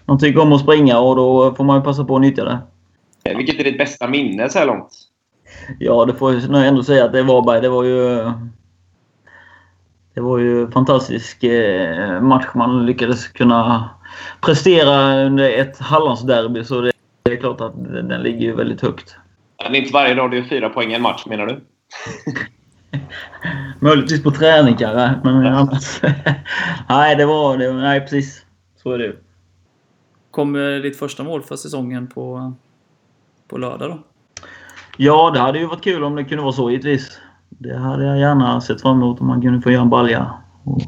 [0.05, 2.59] man tycker om att springa och då får man ju passa på att nyttja det.
[3.25, 4.91] Eh, Vilket är ditt bästa minne så här långt?
[5.79, 7.61] Ja, det får jag ändå säga att det var Varberg.
[7.61, 8.33] Det var ju...
[10.15, 13.91] Det var ju en fantastisk eh, match man lyckades kunna
[14.41, 16.65] prestera under ett Hallandsderby.
[16.65, 16.93] Så det,
[17.31, 19.17] det är klart att den ligger ju väldigt högt.
[19.59, 21.61] Det är inte varje dag det är fyra poäng i en match, menar du?
[23.81, 26.01] Möjligtvis på träning kanske, men annars...
[26.89, 27.59] nej, det var...
[27.59, 28.47] Det, var- nej, precis.
[28.77, 29.17] Så är det ju.
[30.31, 32.53] Kommer ditt första mål för säsongen på,
[33.49, 33.99] på lördag då?
[34.97, 37.21] Ja, det hade ju varit kul om det kunde vara så givetvis.
[37.49, 40.35] Det hade jag gärna sett fram emot om man kunde få göra en balja.
[40.65, 40.81] Och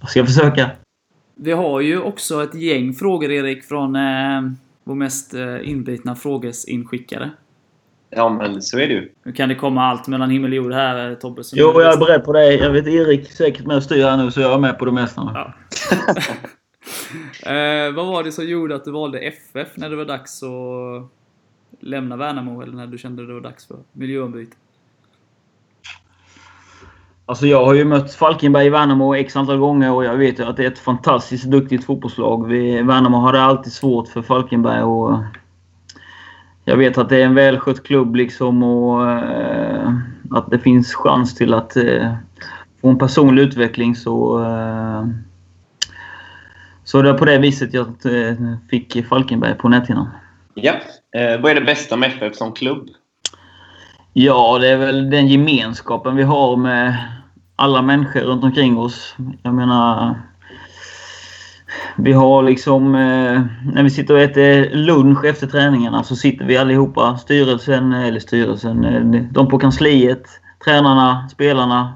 [0.00, 0.70] jag ska försöka.
[1.34, 4.42] Vi har ju också ett gäng frågor Erik från eh,
[4.84, 7.30] vår mest eh, inbitna frågesinskickare.
[8.10, 9.12] Ja, men så är det ju.
[9.22, 11.42] Nu kan det komma allt mellan himmel och jord här eh, Tobbe.
[11.52, 12.54] Jo, jag är beredd på det.
[12.54, 14.92] Jag vet Erik säkert med och styr här nu, så jag är med på det
[14.92, 15.30] mesta.
[15.34, 15.54] Ja.
[17.50, 21.10] eh, vad var det som gjorde att du valde FF när det var dags att
[21.80, 22.62] lämna Värnamo?
[22.62, 24.56] Eller när du kände det var dags för miljöombyte?
[27.30, 30.44] Alltså jag har ju mött Falkenberg i Värnamo x antal gånger och jag vet ju
[30.44, 32.48] att det är ett fantastiskt duktigt fotbollslag.
[32.48, 35.18] Vi, Värnamo har det alltid svårt för Falkenberg och
[36.64, 39.92] jag vet att det är en välskött klubb liksom och eh,
[40.30, 42.14] att det finns chans till att eh,
[42.80, 45.06] få en personlig utveckling så eh,
[46.84, 48.36] så det är på det viset jag eh,
[48.70, 50.08] fick Falkenberg på näthinnan.
[50.54, 50.72] Ja.
[51.16, 52.88] Eh, vad är det bästa med FF som klubb?
[54.12, 56.96] Ja, det är väl den gemenskapen vi har med
[57.60, 59.16] alla människor runt omkring oss.
[59.42, 60.14] Jag menar...
[61.96, 62.94] Vi har liksom...
[62.94, 63.42] Eh,
[63.74, 67.16] när vi sitter och äter lunch efter träningarna så sitter vi allihopa.
[67.16, 70.24] Styrelsen, eller styrelsen, eh, de på kansliet,
[70.64, 71.94] tränarna, spelarna.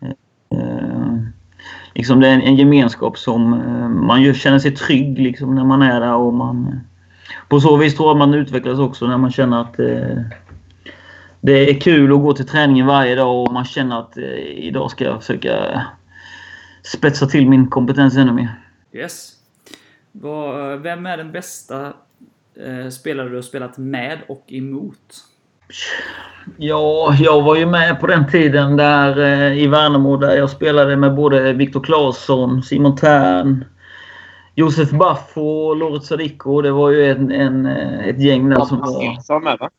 [0.00, 1.16] Eh, eh
[1.94, 5.64] liksom det är en, en gemenskap som eh, man ju känner sig trygg liksom när
[5.64, 6.66] man är där och man...
[6.66, 6.74] Eh,
[7.48, 10.22] på så vis tror jag man utvecklas också när man känner att eh,
[11.40, 14.90] det är kul att gå till träningen varje dag och man känner att eh, idag
[14.90, 15.82] ska jag försöka
[16.82, 18.54] spetsa till min kompetens ännu mer.
[18.92, 19.32] Yes.
[20.12, 21.92] Vad, vem är den bästa
[22.66, 25.24] eh, spelare du har spelat med och emot?
[26.56, 30.96] Ja, jag var ju med på den tiden där eh, i Värnamo där jag spelade
[30.96, 33.64] med både Viktor Claesson, Simon Tern,
[34.54, 36.62] Josef Baff och Loret Sadiko.
[36.62, 39.40] Det var ju en, en, eh, ett gäng där som var...
[39.40, 39.70] Med, va?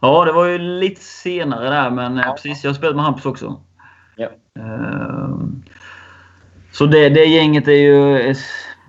[0.00, 2.64] Ja, det var ju lite senare där, men eh, precis.
[2.64, 3.60] Jag har spelat med Hampus också.
[4.16, 4.28] Ja.
[4.62, 5.62] Ehm,
[6.72, 8.38] Så det, det gänget är ju ett,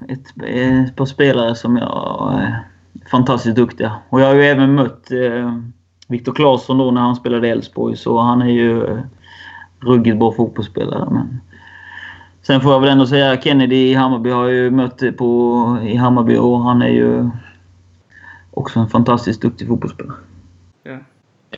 [0.08, 2.64] ett, ett par spelare som jag är
[3.12, 3.92] fantastiskt duktiga.
[4.10, 5.54] Och jag har ju även mött eh,
[6.08, 9.00] Viktor Claesson då när han spelade i Elfsborg, så han är ju eh,
[9.80, 11.08] ruggigt bra fotbollsspelare.
[11.12, 11.42] Men
[12.42, 15.96] sen får jag väl ändå säga Kennedy i Hammarby har jag ju mött på, i
[15.96, 17.30] Hammarby och han är ju
[18.52, 20.18] också en fantastiskt duktig fotbollsspelare.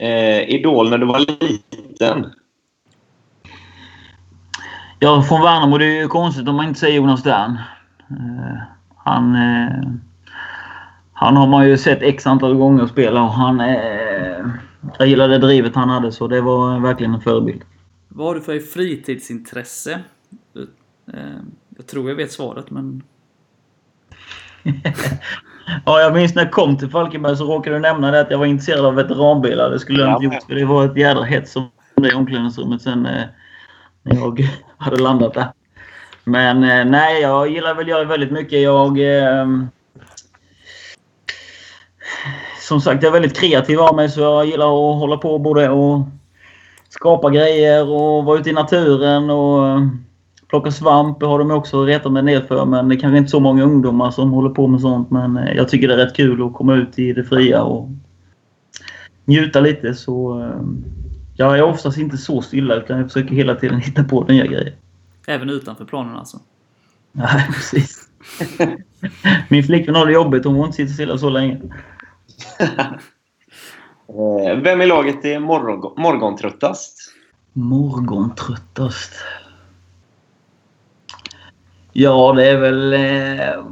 [0.02, 2.34] Eh, Idol när du var liten?
[5.00, 5.78] Ja, från Värnamo.
[5.78, 7.58] Det är ju konstigt om man inte säger Jonas Stern.
[8.10, 8.62] Eh,
[8.96, 9.92] han, eh,
[11.14, 13.60] han har man ju sett x antal gånger spela och han...
[13.60, 14.46] Eh,
[15.00, 17.62] jag gillade drivet han hade, så det var verkligen en förebild.
[18.08, 20.00] Vad har du för fritidsintresse?
[21.14, 21.40] Eh,
[21.78, 23.04] jag tror jag vet svaret, men...
[25.86, 28.38] Ja, jag minns när jag kom till Falkenberg så råkade du nämna det att jag
[28.38, 29.70] var intresserad av veteranbilar.
[29.70, 32.82] Det skulle jag inte gjort för det var ett jädra hets om det i omklädningsrummet
[32.82, 33.22] sen eh,
[34.04, 35.52] när jag hade landat där.
[36.24, 38.62] Men eh, nej, jag gillar väl göra väldigt mycket.
[38.62, 39.00] Jag...
[39.00, 39.48] Eh,
[42.60, 45.70] som sagt, jag är väldigt kreativ av mig så jag gillar att hålla på både
[45.70, 46.00] och
[46.90, 49.80] skapa grejer och vara ute i naturen och
[50.52, 51.24] plocka svamp.
[51.24, 54.12] Har de också retat mig ner för men det är kanske inte så många ungdomar
[54.12, 55.12] som håller på med sånt.
[55.12, 57.90] Men eh, jag tycker det är rätt kul att komma ut i det fria och
[59.26, 59.94] njuta lite.
[59.94, 60.62] Så eh,
[61.36, 64.76] jag är oftast inte så stilla utan jag försöker hela tiden hitta på nya grejer.
[65.28, 66.40] Även utanför planen alltså.
[67.12, 68.08] Nej, precis.
[69.50, 70.46] Min flickvän har det jobbigt.
[70.46, 71.62] Hon inte sitta stilla så länge.
[74.12, 77.14] Eh, vem i laget är morgon, morgontröttast?
[77.54, 79.14] Morgontröttast.
[81.94, 82.94] Ja, det är väl...
[82.94, 83.66] Eh,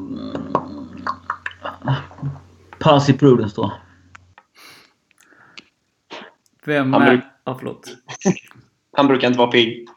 [2.80, 3.74] Percy Prudence då.
[6.66, 7.08] Vem Han är...
[7.12, 7.88] bruk- Ja, förlåt.
[8.98, 9.88] Han brukar inte vara pigg.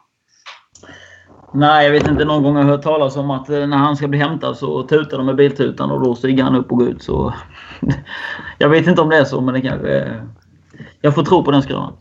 [1.53, 2.25] Nej, jag vet inte.
[2.25, 4.83] Någon gång har jag hört talas om att eh, när han ska bli hämtad så
[4.87, 7.03] tutar de med biltutan och då stiger han upp och går ut.
[7.03, 7.33] Så...
[8.57, 10.21] jag vet inte om det är så, men det kanske.
[11.01, 11.93] Jag får tro på den skravan.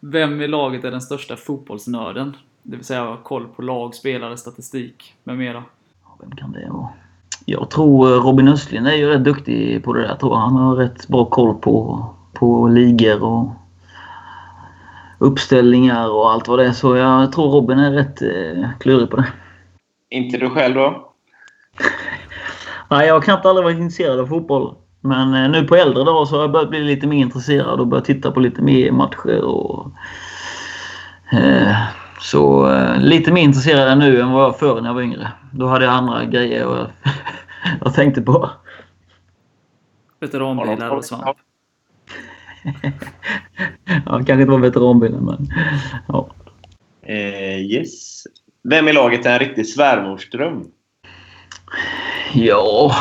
[0.00, 2.36] Vem i laget är den största fotbollsnörden?
[2.66, 5.64] Det vill säga ha koll på lag, spelare, statistik med mera.
[6.20, 6.88] Vem kan det vara?
[7.44, 10.08] Jag tror eh, Robin Östlin är ju rätt duktig på det där.
[10.08, 13.48] Jag tror han har rätt bra koll på, på ligor och
[15.18, 16.72] uppställningar och allt vad det är.
[16.72, 19.26] Så jag tror Robin är rätt eh, klurig på det.
[20.08, 21.12] Inte du själv då?
[22.90, 24.74] Nej, jag har knappt aldrig varit intresserad av fotboll.
[25.00, 27.86] Men eh, nu på äldre dagar så har jag börjat bli lite mer intresserad och
[27.86, 29.44] börjat titta på lite mer matcher.
[29.44, 29.90] Och,
[31.32, 31.76] eh,
[32.24, 35.32] så eh, lite mer intresserad nu än vad jag var förr när jag var yngre.
[35.52, 36.86] Då hade jag andra grejer jag,
[37.80, 38.50] jag tänkte på.
[40.20, 41.22] Veteranbilar och sånt.
[43.84, 45.48] ja, kanske inte var veteranbilen, men
[46.08, 46.30] ja.
[47.02, 48.22] Eh, yes.
[48.68, 50.64] Vem i laget är en riktig svärmorsdröm?
[52.32, 52.96] Ja...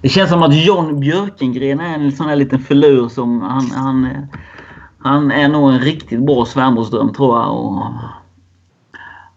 [0.00, 3.42] Det känns som att John Björkengren är en sån här liten filur som...
[3.42, 4.28] Han, han, är-
[5.04, 7.56] han är nog en riktigt bra svärmorsdröm tror jag.
[7.56, 7.84] Och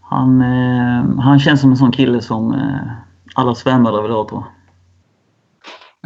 [0.01, 2.91] han, eh, han känns som en sån kille som eh,
[3.33, 4.51] alla svärmödrar vill ha tror jag.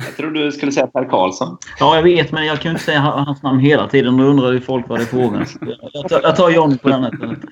[0.07, 1.57] Jag tror du skulle säga Per Karlsson.
[1.79, 4.17] Ja, jag vet, men jag kan ju inte säga hans namn hela tiden.
[4.17, 5.45] Då undrar ju folk vad det är frågan.
[5.93, 7.39] Jag tar, jag tar John på den istället.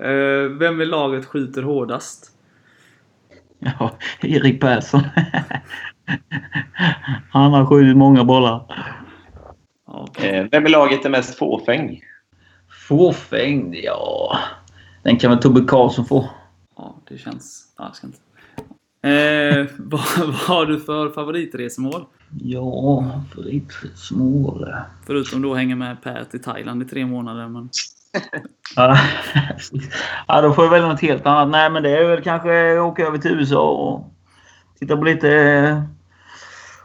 [0.00, 2.30] Eh, vem i laget skjuter hårdast?
[3.58, 5.00] Ja, Erik Persson.
[7.30, 8.62] Han har skjutit många bollar.
[9.98, 10.30] Okej.
[10.30, 12.00] Eh, vem i laget är mest fåfäng?
[12.88, 14.38] Fåfängd, ja...
[15.02, 16.30] Den kan väl Tobbe Karlsson få.
[16.76, 17.74] ja det känns...
[17.78, 18.18] Ja, jag ska inte.
[19.02, 22.04] Eh, vad, vad har du för favoritresmål?
[22.42, 24.74] Ja, favoritresmål.
[25.06, 27.48] Förutom då hänga med Per till Thailand i tre månader.
[27.48, 27.70] Men...
[28.76, 28.98] Ja,
[30.26, 31.48] ja, då får jag välja något helt annat.
[31.48, 34.14] Nej, men det är väl kanske åka över till USA och
[34.78, 35.82] titta på lite eh,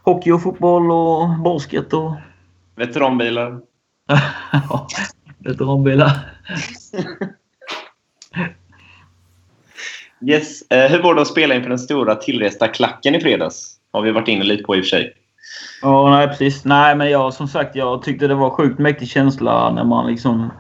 [0.04, 2.16] hockey och fotboll och basket och...
[2.76, 3.60] Veteranbilar?
[4.70, 4.88] ja,
[5.40, 6.12] veteranbilar.
[10.26, 10.72] Yes.
[10.72, 13.76] Eh, hur var det att spela inför den stora tillresta klacken i fredags?
[13.92, 15.14] Har vi varit inne lite på i och för sig.
[15.82, 16.66] Ja, nej precis.
[16.66, 20.52] Nej, men jag som sagt, jag tyckte det var sjukt mäktig känsla när man liksom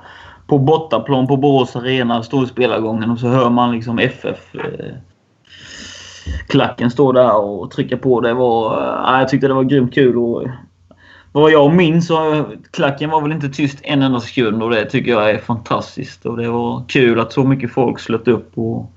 [0.47, 4.95] på bortaplan på Borås Arena står i spelargången och så hör man liksom FF eh,
[6.47, 8.21] klacken stå där och trycka på.
[8.21, 10.17] Det var, eh, jag tyckte det var grymt kul.
[10.17, 10.47] Och,
[11.33, 15.11] vad jag minns så klacken var väl inte tyst en enda sekund och det tycker
[15.11, 16.25] jag är fantastiskt.
[16.25, 18.57] Och det var kul att så mycket folk slöt upp.
[18.57, 18.91] Och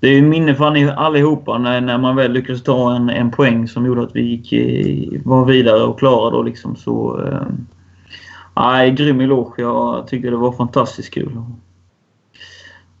[0.00, 3.68] det är ju minne för allihopa när, när man väl lyckades ta en, en poäng
[3.68, 6.76] som gjorde att vi gick, eh, var vidare och klara då liksom.
[6.76, 7.22] Så,
[8.56, 9.62] eh, grym eloge.
[9.62, 11.42] Jag tyckte det var fantastiskt kul.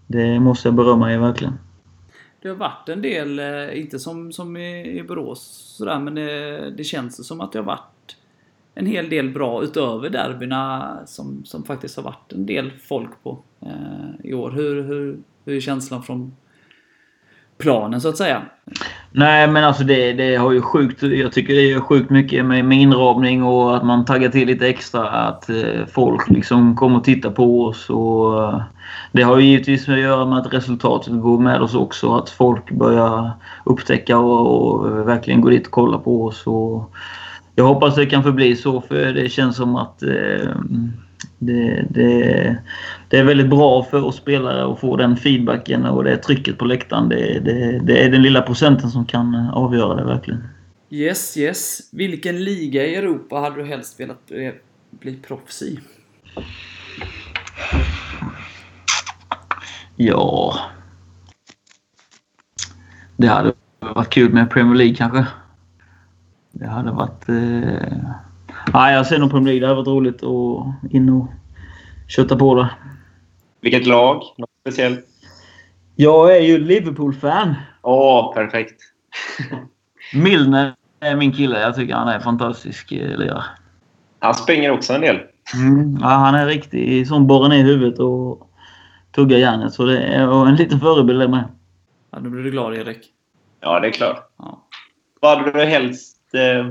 [0.06, 1.58] Det måste jag berömma er verkligen.
[2.42, 6.70] Det har varit en del, eh, inte som, som i, i Borås sådär, men det,
[6.70, 7.95] det känns som att det har varit
[8.78, 13.38] en hel del bra utöver derbyna som, som faktiskt har varit en del folk på
[13.62, 14.50] eh, i år.
[14.50, 16.36] Hur, hur, hur är känslan från
[17.58, 18.42] planen så att säga?
[19.10, 21.02] Nej, men alltså det, det har ju sjukt...
[21.02, 24.68] Jag tycker det är sjukt mycket med, med inramning och att man taggar till lite
[24.68, 25.10] extra.
[25.10, 27.90] Att eh, folk liksom kommer och tittar på oss.
[27.90, 28.62] Och, eh,
[29.12, 32.14] det har ju givetvis att göra med att resultatet går med oss också.
[32.14, 33.30] Att folk börjar
[33.64, 36.46] upptäcka och, och verkligen gå dit och kolla på oss.
[36.46, 36.94] Och
[37.58, 40.56] jag hoppas det kan förbli så, för det känns som att eh,
[41.38, 42.58] det, det,
[43.08, 46.64] det är väldigt bra för oss spelare att få den feedbacken och det trycket på
[46.64, 47.08] läktaren.
[47.08, 47.40] Det,
[47.84, 50.48] det, är den lilla procenten som kan avgöra det verkligen.
[50.90, 51.78] Yes, yes.
[51.92, 54.52] Vilken liga i Europa hade du helst velat bli,
[54.90, 55.80] bli proffs i?
[59.96, 60.58] Ja...
[63.16, 65.26] Det hade varit kul med Premier League kanske.
[66.58, 67.28] Det hade varit...
[67.28, 67.98] Eh...
[68.72, 69.60] Nej, jag ser nog Premier League.
[69.60, 71.28] Det hade varit roligt att in och
[72.08, 72.68] kötta på det.
[73.60, 74.22] Vilket lag?
[74.38, 75.06] Något speciellt?
[75.96, 77.54] Jag är ju Liverpool-fan.
[77.82, 78.82] Åh, perfekt.
[80.14, 81.60] Milner är min kille.
[81.60, 83.44] Jag tycker han är fantastisk eh, lirare.
[84.18, 85.20] Han springer också en del.
[85.54, 85.98] Mm.
[86.00, 88.50] Ja, han är riktig sån borrar ner i huvudet och
[89.14, 89.72] tuggar järnet.
[89.72, 91.44] Så det är en liten förebild det med.
[92.10, 92.98] Ja, nu blir du glad Erik.
[93.60, 94.30] Ja, det är klart.
[94.38, 94.66] Ja.
[95.20, 96.15] Vad hade du helst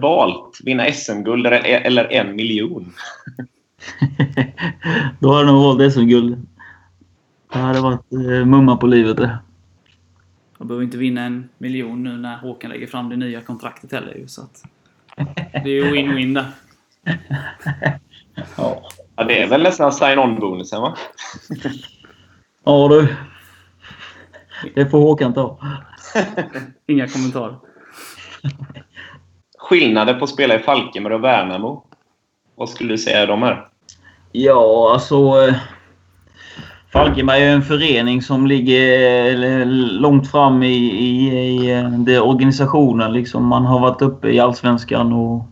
[0.01, 0.59] valt?
[0.63, 2.93] Vinna SM-guld eller, eller en miljon?
[5.19, 6.47] Då hade jag nog valt SM-guld.
[7.53, 9.37] Det hade varit eh, mumma på livet det.
[10.57, 14.15] Jag behöver inte vinna en miljon nu när Håkan lägger fram det nya kontraktet heller
[14.15, 14.63] ju, så att...
[15.51, 16.45] Det är ju win-win där.
[18.57, 18.89] Ja.
[19.15, 20.97] Ja, det är väl nästan sign-on-bonusen, va?
[22.63, 23.15] Ja du.
[24.75, 25.59] Det får Håkan ta.
[26.87, 27.55] Inga kommentarer.
[29.65, 31.84] Skillnader på att spela i Falkenberg och Värnamo?
[32.56, 33.67] Vad skulle du säga de är?
[34.32, 35.15] Ja, alltså...
[35.15, 35.56] Eh,
[36.91, 39.65] Falkenberg är en förening som ligger
[39.99, 43.13] långt fram i, i, i eh, det organisationen.
[43.13, 45.45] Liksom man har varit uppe i Allsvenskan och,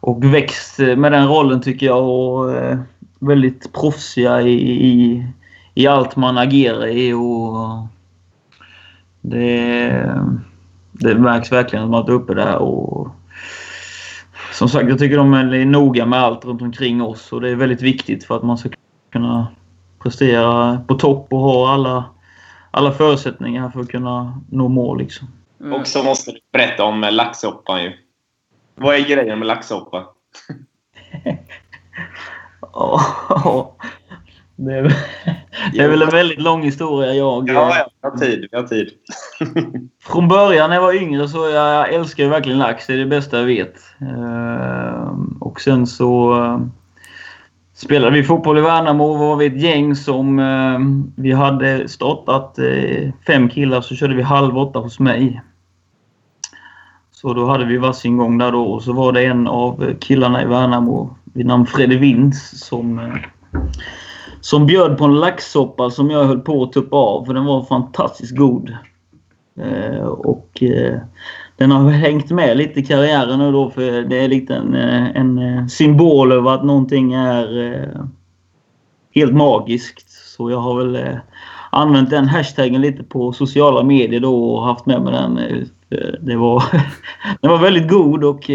[0.00, 2.08] och växt eh, med den rollen tycker jag.
[2.08, 2.54] Och
[3.18, 4.54] väldigt proffsiga i,
[4.86, 5.26] i,
[5.74, 7.12] i allt man agerar i.
[7.12, 7.88] Och
[9.20, 10.22] Det,
[11.00, 12.56] det märks verkligen att man är uppe där.
[12.56, 13.08] Och,
[14.52, 17.54] som sagt, jag tycker de är noga med allt runt omkring oss och det är
[17.54, 18.68] väldigt viktigt för att man ska
[19.12, 19.46] kunna
[20.02, 22.04] prestera på topp och ha alla,
[22.70, 24.98] alla förutsättningar för att kunna nå mål.
[24.98, 25.28] Liksom.
[25.60, 25.80] Mm.
[25.80, 27.92] Och så måste du berätta om laxsoppan ju.
[28.74, 30.06] Vad är grejen med laxsoppa?
[32.72, 33.76] Ja,
[34.56, 34.82] det, är,
[35.72, 37.14] det är väl en väldigt lång historia.
[37.14, 38.48] Jag, Ja, ja, vi har tid.
[38.50, 38.90] Vi har tid.
[40.02, 42.86] Från början när jag var yngre så jag, ju verkligen lax.
[42.86, 43.74] Det är det bästa jag vet.
[44.00, 46.60] Eh, och sen så eh,
[47.74, 50.78] spelade vi fotboll i Värnamo och var vi ett gäng som eh,
[51.22, 55.42] vi hade startat eh, fem killar så körde vi halv åtta hos mig.
[57.10, 60.42] Så då hade vi varsin gång där då och så var det en av killarna
[60.42, 63.14] i Värnamo vid namn Fredde Vins som eh,
[64.46, 67.62] som bjöd på en laxsoppa som jag höll på att tuppa av för den var
[67.62, 68.76] fantastiskt god.
[69.60, 70.98] Eh, och eh,
[71.56, 75.16] den har hängt med lite i karriären nu då för det är lite en, eh,
[75.16, 78.04] en eh, symbol över att någonting är eh,
[79.14, 80.10] helt magiskt.
[80.10, 81.18] Så jag har väl eh,
[81.70, 85.38] använt den hashtaggen lite på sociala medier då och haft med mig den.
[85.38, 86.64] Eh, det var,
[87.40, 88.50] den var väldigt god och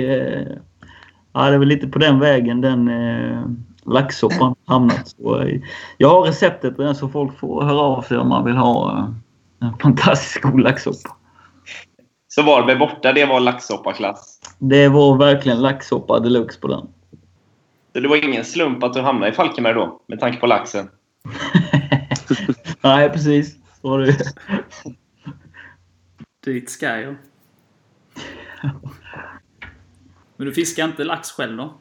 [1.34, 3.41] ja, det är väl lite på den vägen den eh,
[3.93, 5.08] laxsoppan hamnat.
[5.08, 5.62] Så, eh,
[5.97, 8.97] jag har receptet på den så folk får höra av sig om man vill ha
[8.97, 11.15] eh, en fantastisk god laxsoppa.
[12.27, 14.39] Så Varberg borta, det var laxsoppa-klass.
[14.60, 16.88] Det var verkligen laxsoppa deluxe på den.
[17.93, 20.89] Så det var ingen slump att du hamnade i Falkenberg då, med tanke på laxen.
[22.82, 23.56] Nej, precis.
[23.82, 24.17] Så var det.
[26.45, 27.15] Dit ska jag.
[30.38, 31.73] Men du fiskar inte lax själv då?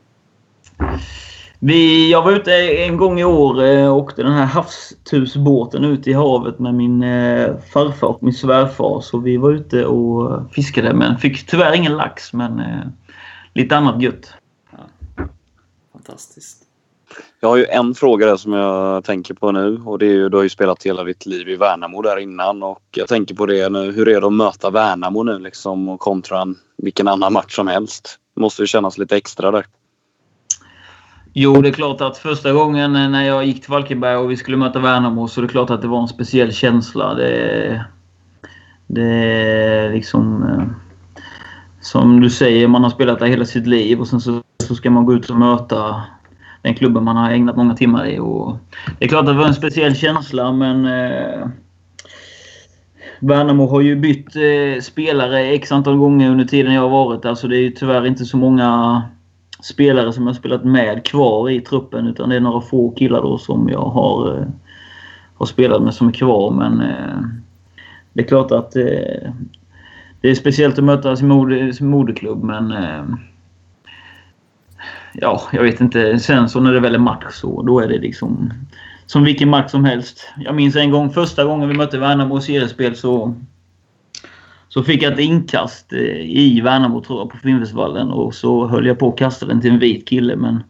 [1.63, 2.53] Vi, jag var ute
[2.85, 7.03] en gång i år eh, och åkte den här havstusbåten ut i havet med min
[7.03, 9.01] eh, farfar och min svärfar.
[9.01, 12.87] Så vi var ute och fiskade men fick tyvärr ingen lax men eh,
[13.55, 14.35] lite annat gött.
[15.93, 16.63] Fantastiskt.
[17.41, 20.29] Jag har ju en fråga där som jag tänker på nu och det är ju
[20.29, 23.47] du har ju spelat hela ditt liv i Värnamo där innan och jag tänker på
[23.47, 23.93] det nu.
[23.93, 27.69] Hur är det att möta Värnamo nu liksom och kontra en, vilken annan match som
[27.69, 28.19] helst?
[28.35, 29.67] Det måste ju kännas lite extra där.
[31.33, 34.57] Jo, det är klart att första gången när jag gick till Falkenberg och vi skulle
[34.57, 37.15] möta Värnamo så är det klart att det var en speciell känsla.
[37.15, 37.85] Det,
[38.87, 40.43] det är liksom...
[40.43, 40.65] Eh,
[41.81, 44.91] som du säger, man har spelat där hela sitt liv och sen så, så ska
[44.91, 46.03] man gå ut och möta
[46.63, 48.19] den klubben man har ägnat många timmar i.
[48.19, 48.57] Och
[48.99, 50.87] det är klart att det var en speciell känsla men...
[50.87, 51.47] Eh,
[53.23, 57.35] Värnamo har ju bytt eh, spelare x antal gånger under tiden jag har varit där
[57.35, 59.03] så det är ju tyvärr inte så många
[59.63, 63.39] spelare som jag spelat med kvar i truppen utan det är några få killar då
[63.39, 64.47] som jag har, eh,
[65.35, 66.51] har spelat med som är kvar.
[66.51, 67.21] Men eh,
[68.13, 69.33] det är klart att eh,
[70.21, 73.05] det är speciellt att möta sin, mode, sin moderklubb men eh,
[75.13, 76.19] ja, jag vet inte.
[76.19, 78.53] Sen så när det väl är match så då är det liksom
[79.07, 80.29] som vilken match som helst.
[80.37, 83.35] Jag minns en gång första gången vi mötte Värnamo i seriespel så
[84.71, 88.87] så fick jag ett inkast eh, i Värnamo tror jag på Finnvedsvallen och så höll
[88.87, 90.63] jag på att kasta den till en vit kille men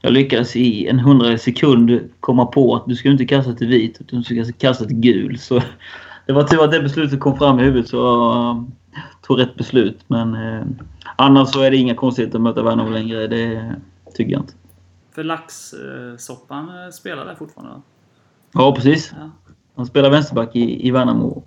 [0.00, 4.00] jag lyckades i en hundradels sekund komma på att du ska inte kasta till vit
[4.00, 5.38] utan du ska kasta till gul.
[5.38, 5.62] Så
[6.26, 8.66] det var tur att det beslutet kom fram i huvudet så jag
[9.22, 9.98] tog rätt beslut.
[10.06, 10.66] Men eh,
[11.16, 13.26] annars så är det inga konstigheter att möta Värnamo längre.
[13.26, 13.74] Det
[14.14, 14.52] tycker jag inte.
[15.14, 17.80] För laxsoppan eh, spelar där fortfarande?
[18.52, 19.14] Ja, precis.
[19.20, 19.30] Ja.
[19.76, 21.42] Han spelar vänsterback i, i Värnamo.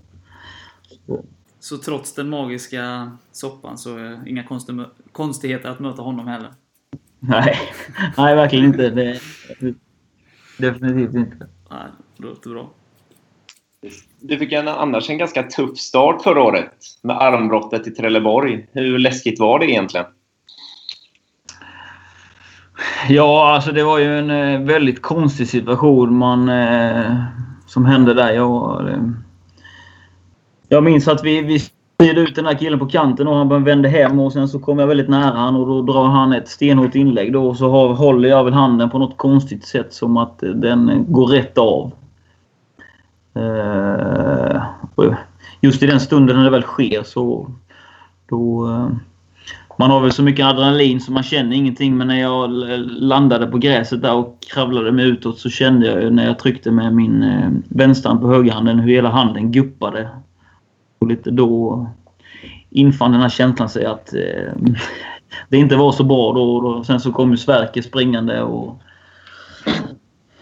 [1.05, 1.23] Så.
[1.59, 6.53] Så trots den magiska soppan så är det inga konsti- konstigheter att möta honom heller?
[7.19, 7.55] Nej,
[8.17, 8.89] nej verkligen inte.
[8.89, 9.19] Det,
[10.57, 11.47] definitivt inte.
[11.69, 12.69] Nej, det låter bra.
[14.19, 18.67] Du fick en, annars en ganska tuff start förra året med armbrottet i Trelleborg.
[18.71, 20.05] Hur läskigt var det egentligen?
[23.09, 27.23] Ja, alltså det var ju en eh, väldigt konstig situation man, eh,
[27.67, 28.33] som hände där.
[28.33, 29.03] Jag, eh,
[30.69, 33.89] jag minns att vi, vi styrde ut den här killen på kanten och han vände
[33.89, 36.95] hem och sen så kom jag väldigt nära han och då drar han ett stenhårt
[36.95, 40.39] inlägg då och så har, håller jag väl handen på något konstigt sätt som att
[40.39, 41.91] den går rätt av.
[43.33, 44.61] Eh,
[45.61, 47.51] just i den stunden när det väl sker så
[48.29, 48.89] då eh,
[49.77, 52.49] man har väl så mycket adrenalin så man känner ingenting men när jag
[52.87, 56.93] landade på gräset där och kravlade mig utåt så kände jag när jag tryckte med
[56.95, 60.09] min eh, vänsterhand på högerhanden hur hela handen guppade.
[60.99, 61.87] Och lite då
[62.69, 64.53] infann den här känslan sig att eh,
[65.49, 66.61] det inte var så bra då.
[66.61, 68.81] Då sen så kom ju Sverker springande och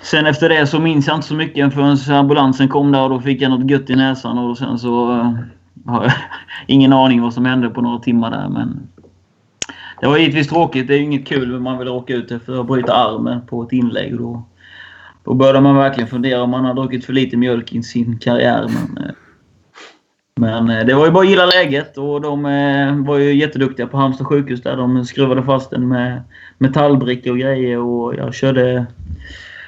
[0.02, 3.22] Sen efter det så minns jag inte så mycket förrän ambulansen kom där och då
[3.22, 5.34] fick jag något gött i näsan och sen så eh,
[5.86, 6.14] har
[6.68, 8.50] ingen aning vad som hände på några timmar där.
[8.50, 8.88] Men
[10.02, 10.88] det var givetvis tråkigt.
[10.88, 13.64] Det är ju inget kul när man vill åka ut för att bryta armen på
[13.64, 14.18] ett inlägg.
[14.18, 14.44] Då,
[15.24, 18.68] då började man verkligen fundera om man har druckit för lite mjölk i sin karriär.
[18.68, 19.12] Men, eh,
[20.38, 23.88] men eh, det var ju bara att gilla läget och de eh, var ju jätteduktiga
[23.88, 24.78] på Halmstad sjukhus där.
[24.78, 26.24] De skruvade fast den med
[26.58, 28.86] metallbrickor och grejer och jag körde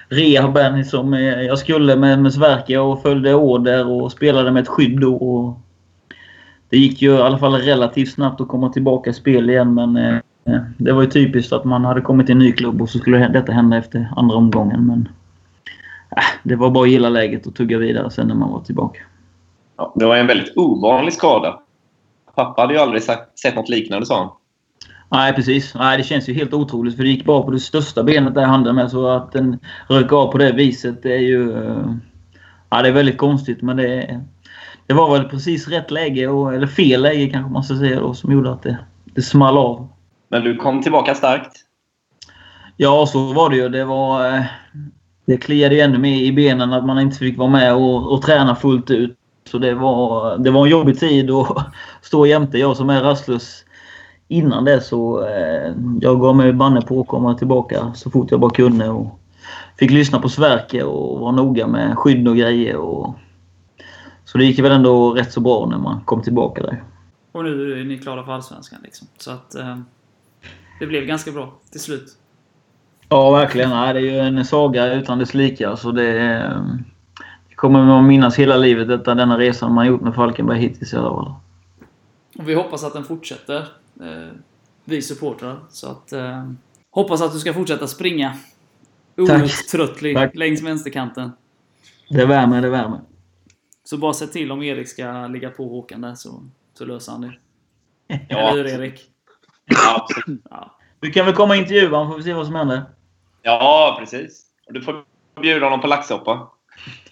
[0.09, 4.67] rehaben som eh, jag skulle med, med Sverker och följde order och spelade med ett
[4.67, 5.15] skydd då.
[5.15, 5.59] Och
[6.69, 10.21] det gick ju i alla fall relativt snabbt att komma tillbaka i spel igen men
[10.77, 13.27] det var ju typiskt att man hade kommit till en ny klubb och så skulle
[13.27, 14.85] detta hända efter andra omgången.
[14.85, 15.09] Men
[16.17, 18.99] äh, det var bara att gilla läget och tugga vidare sen när man var tillbaka.
[19.79, 21.59] Ja, det var en väldigt ovanlig skada.
[22.35, 24.29] Pappa hade ju aldrig sagt, sett något liknande, sa han.
[25.11, 25.75] Nej, precis.
[25.75, 28.45] Nej, det känns ju helt otroligt för det gick bara på det största benet där
[28.45, 28.91] handen med.
[28.91, 31.51] Så att den rök av på det viset, det är ju...
[31.67, 31.93] eh,
[32.69, 34.21] Ja, det är väldigt konstigt men det,
[34.87, 38.13] det var väl precis rätt läge, och, eller fel läge kanske man ska säga då,
[38.13, 38.77] som gjorde att det,
[39.15, 39.87] det small av.
[40.29, 41.51] Men du kom tillbaka starkt.
[42.77, 43.69] Ja, så var det ju.
[43.69, 44.35] Det var...
[44.35, 44.41] eh,
[45.25, 48.21] Det kliade ju ännu mer i benen att man inte fick vara med och, och
[48.21, 49.15] träna fullt ut.
[49.49, 51.65] Så det var, det var en jobbig tid att
[52.01, 52.57] stå jämte.
[52.57, 53.65] Jag som är rastlös
[54.27, 58.39] innan det så eh, jag gav mig banne på att komma tillbaka så fort jag
[58.39, 58.89] bara kunde.
[58.89, 59.19] Och
[59.77, 62.75] fick lyssna på Sverker och var noga med skydd och grejer.
[62.75, 63.15] Och,
[64.25, 66.83] så det gick väl ändå rätt så bra när man kom tillbaka där.
[67.31, 69.07] Och nu är ni klara för Allsvenskan liksom.
[69.17, 69.55] Så att...
[69.55, 69.77] Eh,
[70.79, 72.17] det blev ganska bra till slut.
[73.09, 73.69] Ja, verkligen.
[73.69, 75.77] Nej, det är ju en saga utan dess like.
[75.77, 76.83] Så det, det
[77.59, 81.09] kommer man minnas hela livet, detta, denna resan man gjort med Falkenberg hittills i alla
[81.09, 81.33] fall.
[82.37, 83.57] Och vi hoppas att den fortsätter.
[84.01, 84.33] Eh,
[84.85, 85.59] vi supportrar.
[85.69, 86.13] Så att...
[86.13, 86.51] Eh,
[86.91, 88.35] hoppas att du ska fortsätta springa.
[89.17, 90.35] Outtröttlig Tack.
[90.35, 91.31] längs vänsterkanten.
[92.09, 92.99] Det värmer, det värmer.
[93.83, 96.43] Så bara se till om Erik ska ligga på Håkan där så,
[96.73, 97.33] så löser han det.
[98.29, 98.37] Ja.
[98.51, 99.01] Eller hur Erik?
[99.65, 100.41] Ja, absolut.
[100.49, 100.75] Ja.
[100.99, 102.83] Du kan väl komma och intervjua honom, får vi se vad som händer.
[103.41, 104.45] ja precis.
[104.67, 105.03] Och du får
[105.41, 106.49] bjuda honom på laxsoppa.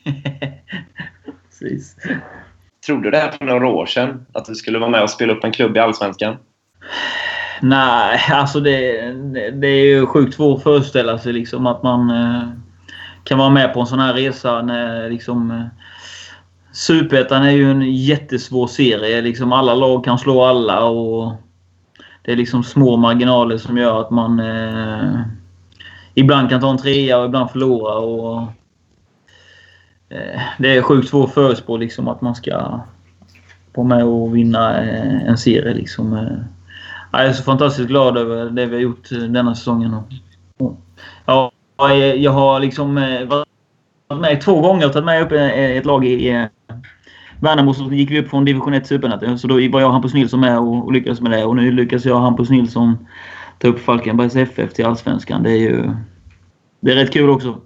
[1.49, 1.95] Precis.
[2.85, 4.25] Trodde du det här för några år sedan?
[4.33, 6.35] Att du skulle vara med och spela upp en klubb i Allsvenskan?
[7.61, 9.11] Nej, alltså det,
[9.51, 12.49] det, är ju sjukt svårt att föreställa sig liksom att man eh,
[13.23, 15.51] kan vara med på en sån här resa när liksom...
[15.51, 15.65] Eh,
[16.71, 19.21] Superettan är ju en jättesvår serie.
[19.21, 21.33] Liksom alla lag kan slå alla och
[22.21, 25.21] det är liksom små marginaler som gör att man eh,
[26.13, 27.95] ibland kan ta en trea och ibland förlora.
[27.95, 28.43] Och,
[30.09, 32.79] Eh, det är sjukt svårt att förutspå liksom att man ska
[33.75, 35.73] vara med och vinna eh, en serie.
[35.73, 36.37] Liksom, eh.
[37.11, 39.95] Jag är så fantastiskt glad över det vi har gjort denna säsongen.
[41.25, 41.51] Ja,
[42.15, 42.95] jag- har liksom
[43.27, 46.47] varit med två gånger och tagit med upp ett lag i
[47.39, 47.73] Värnamo.
[47.73, 49.39] Så gick vi upp från division 1 till Superettan.
[49.39, 51.45] Så då var jag och Hampus Nilsson med och, och lyckades med det.
[51.45, 53.07] Och nu lyckas jag och Hampus Nilsson
[53.59, 55.43] ta upp Falkenbergs FF till Allsvenskan.
[55.43, 55.89] Det är ju...
[56.79, 57.57] Det är rätt kul också.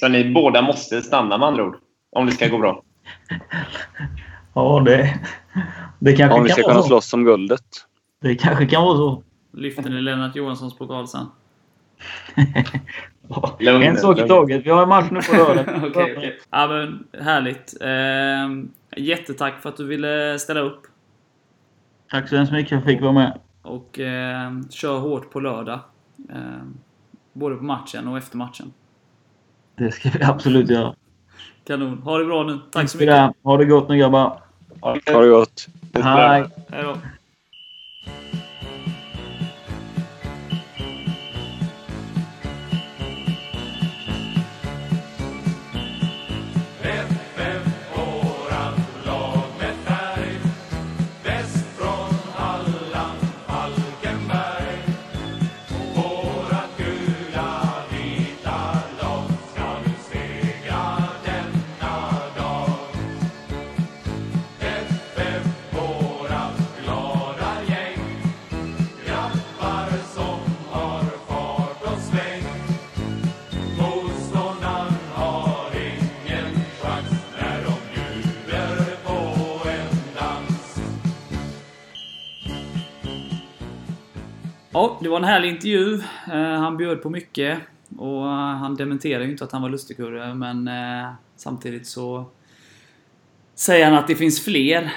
[0.00, 1.76] Så ni båda måste stanna med andra ord.
[2.10, 2.82] Om det ska gå bra.
[4.54, 5.20] Ja, det...
[5.98, 6.88] Det kanske Om vi ska kan vara kunna så.
[6.88, 7.64] slåss om guldet.
[8.20, 9.22] Det kanske kan vara så.
[9.52, 11.26] Lyfter ni Lennart Johanssons pokal sen?
[13.60, 14.66] Lugn, en sak i taget.
[14.66, 15.64] Vi har en match nu på lördag.
[15.90, 16.38] Okej, okej.
[16.50, 17.74] Ja, men härligt.
[17.80, 20.82] Eh, jättetack för att du ville ställa upp.
[22.10, 23.38] Tack så hemskt mycket för att jag fick vara med.
[23.62, 25.80] Och eh, kör hårt på lördag.
[26.30, 26.62] Eh,
[27.32, 28.72] både på matchen och efter matchen.
[29.78, 30.94] Det ska vi absolut göra.
[31.66, 32.02] Kanon.
[32.04, 32.58] Ha det bra nu.
[32.72, 33.32] Tack så mycket.
[33.42, 34.40] Ha det gott nu grabbar.
[34.80, 35.68] Ha det Ha det gott.
[35.94, 36.44] Hej.
[36.68, 36.96] Hej då.
[84.88, 85.94] Ja, det var en härlig intervju.
[86.32, 87.58] Eh, han bjöd på mycket.
[87.98, 92.24] Och eh, han dementerar ju inte att han var lustigkurre, men eh, samtidigt så
[93.54, 94.92] säger han att det finns fler.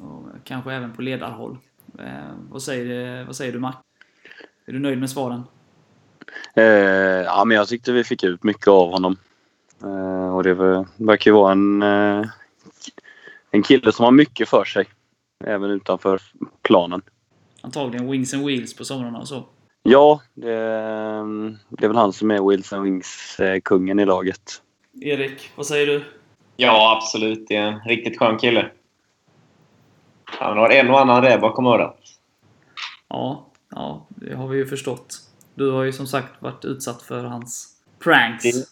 [0.00, 1.58] Och kanske även på ledarhåll.
[1.98, 2.04] Eh,
[2.50, 3.72] vad, säger, vad säger du Mac?
[4.66, 5.42] Är du nöjd med svaren?
[6.54, 6.64] Eh,
[7.24, 9.16] ja, men jag tyckte vi fick ut mycket av honom.
[9.82, 12.26] Eh, och det var- verkar ju vara en, eh,
[13.50, 14.86] en kille som har mycket för sig.
[15.44, 16.20] Även utanför
[16.62, 17.02] planen.
[17.60, 19.44] Antagligen Wings and Wheels på somrarna och så.
[19.82, 20.50] Ja, det,
[21.68, 24.62] det är väl han som är Wilson Wings-kungen i laget.
[25.00, 26.04] Erik, vad säger du?
[26.56, 27.48] Ja, absolut.
[27.48, 28.70] Det är en riktigt skön kille.
[30.24, 31.98] Han har en och annan räv bakom örat.
[33.08, 35.18] Ja, ja, det har vi ju förstått.
[35.54, 38.42] Du har ju som sagt varit utsatt för hans pranks.
[38.42, 38.66] Det,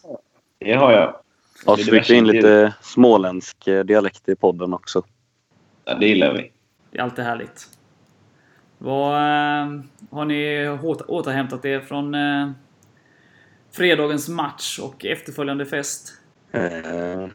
[0.59, 1.15] det har jag.
[1.65, 5.03] Ja, så fick vi in lite småländsk eh, dialekt i podden också.
[5.85, 6.51] Ja, det gillar vi.
[6.91, 7.78] Det är alltid härligt.
[8.81, 12.51] Vad, eh, har ni åter, återhämtat er från eh,
[13.71, 16.13] fredagens match och efterföljande fest?
[16.51, 17.27] Eh,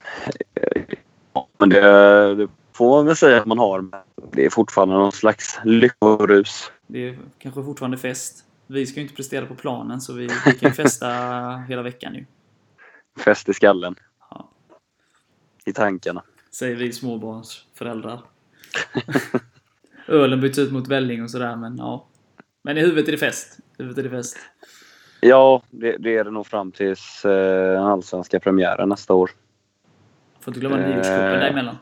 [1.33, 3.85] ja, men det, det får man väl säga att man har.
[4.33, 6.73] Det är fortfarande någon slags lyckorus.
[6.87, 8.45] Det är kanske fortfarande fest.
[8.67, 11.09] Vi ska ju inte prestera på planen så vi, vi kan festa
[11.69, 12.25] hela veckan ju.
[13.25, 13.95] Fest i skallen.
[14.31, 14.49] Ja.
[15.65, 16.23] I tankarna.
[16.51, 18.21] Säger vi småbarnsföräldrar.
[20.09, 22.07] Ölen byts ut mot välling och sådär men ja.
[22.63, 23.59] Men i huvudet är det fest.
[23.79, 24.37] I huvudet är det fest.
[25.21, 29.31] Ja, det, det är det nog fram tills eh, allsvenska premiären nästa år.
[30.41, 31.41] Får inte glömma nyårscupen Eh.
[31.41, 31.77] däremellan.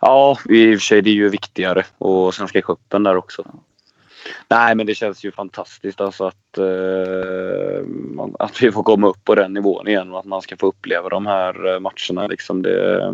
[0.00, 1.84] Ja, i och för sig det är ju viktigare.
[1.98, 3.44] Och Svenska cupen där också.
[4.48, 7.84] Nej, men det känns ju fantastiskt alltså att, eh,
[8.38, 11.08] att vi får komma upp på den nivån igen och att man ska få uppleva
[11.08, 12.26] de här eh, matcherna.
[12.26, 13.12] Liksom det, eh,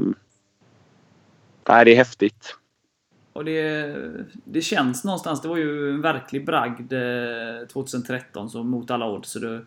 [1.68, 2.56] nej, det är häftigt.
[3.36, 3.96] Och det,
[4.44, 9.30] det känns någonstans, det var ju en verklig bragd eh, 2013 så mot alla odds.
[9.30, 9.60] Så det,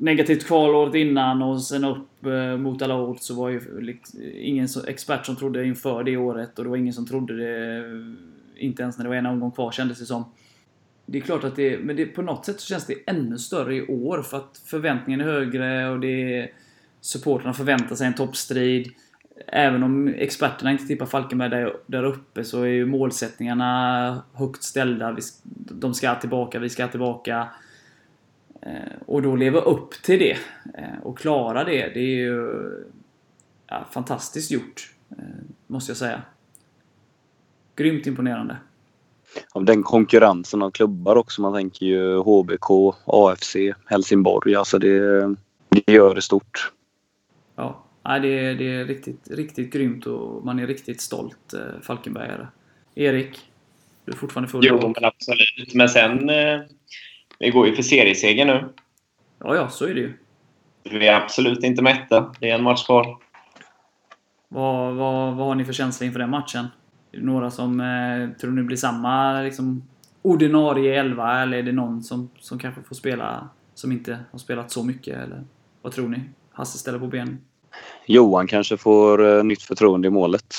[0.00, 4.20] negativt kval året innan och sen upp eh, mot alla odds så var ju liksom,
[4.34, 7.84] ingen så, expert som trodde inför det året och det var ingen som trodde det
[8.56, 10.24] inte ens när det var en omgång kvar kändes det som.
[11.06, 13.74] Det är klart att det, men det, på något sätt så känns det ännu större
[13.74, 16.52] i år för att förväntningen är högre och det är,
[17.00, 18.92] supportrarna förväntar sig en toppstrid.
[19.46, 25.12] Även om experterna inte tippar Falkenberg där, där uppe så är ju målsättningarna högt ställda.
[25.12, 25.22] Vi,
[25.70, 27.48] de ska tillbaka, vi ska tillbaka.
[28.62, 28.72] Eh,
[29.06, 30.36] och då leva upp till det
[30.74, 32.50] eh, och klara det, det är ju
[33.66, 34.94] ja, fantastiskt gjort.
[35.10, 35.24] Eh,
[35.66, 36.22] måste jag säga.
[37.76, 38.56] Grymt imponerande.
[39.52, 41.42] Av den konkurrensen av klubbar också.
[41.42, 44.54] Man tänker ju HBK, AFC, Helsingborg.
[44.54, 45.26] Alltså det,
[45.68, 46.72] det gör det stort.
[47.56, 51.80] Ja, nej, det, är, det är riktigt, riktigt grymt och man är riktigt stolt eh,
[51.82, 52.48] Falkenbergare.
[52.94, 53.38] Erik,
[54.04, 54.64] du är fortfarande full.
[54.64, 55.74] Jo, men absolut.
[55.74, 56.30] Men sen...
[56.30, 56.60] Eh,
[57.42, 58.68] vi går ju för serieseger nu.
[59.38, 60.12] Ja, ja, så är det ju.
[60.82, 62.34] Vi är absolut inte mätta.
[62.40, 63.18] Det är en match kvar.
[64.48, 66.66] Vad, vad, vad har ni för känsla inför den matchen?
[67.12, 69.88] Är det några som eh, tror ni blir samma liksom,
[70.22, 74.70] ordinarie elva eller är det någon som, som kanske får spela som inte har spelat
[74.70, 75.16] så mycket?
[75.16, 75.44] Eller
[75.82, 76.20] vad tror ni?
[76.52, 77.38] Hasse ställer på ben.
[78.06, 80.54] Johan kanske får eh, nytt förtroende i målet.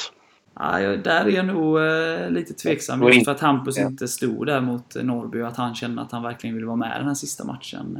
[0.53, 4.61] Ja, där är jag nog eh, lite tveksam just för att Hampus inte stod där
[4.61, 7.13] mot eh, Norrby och att han kände att han verkligen ville vara med den här
[7.13, 7.99] sista matchen.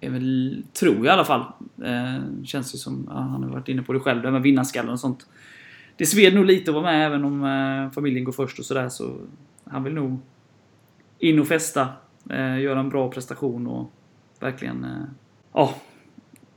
[0.00, 1.44] Är väl, tror jag i alla fall.
[2.44, 5.00] Känns ju som, ja, han har varit inne på det själv, det med vinnarskallen och
[5.00, 5.26] sånt.
[5.96, 9.16] Det sved nog lite att vara med även om familjen går först och sådär så
[9.64, 10.18] han vill nog
[11.18, 11.88] in och festa,
[12.60, 13.92] göra en bra prestation och
[14.40, 15.06] verkligen
[15.52, 15.74] ja,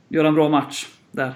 [0.08, 1.34] göra en bra match där.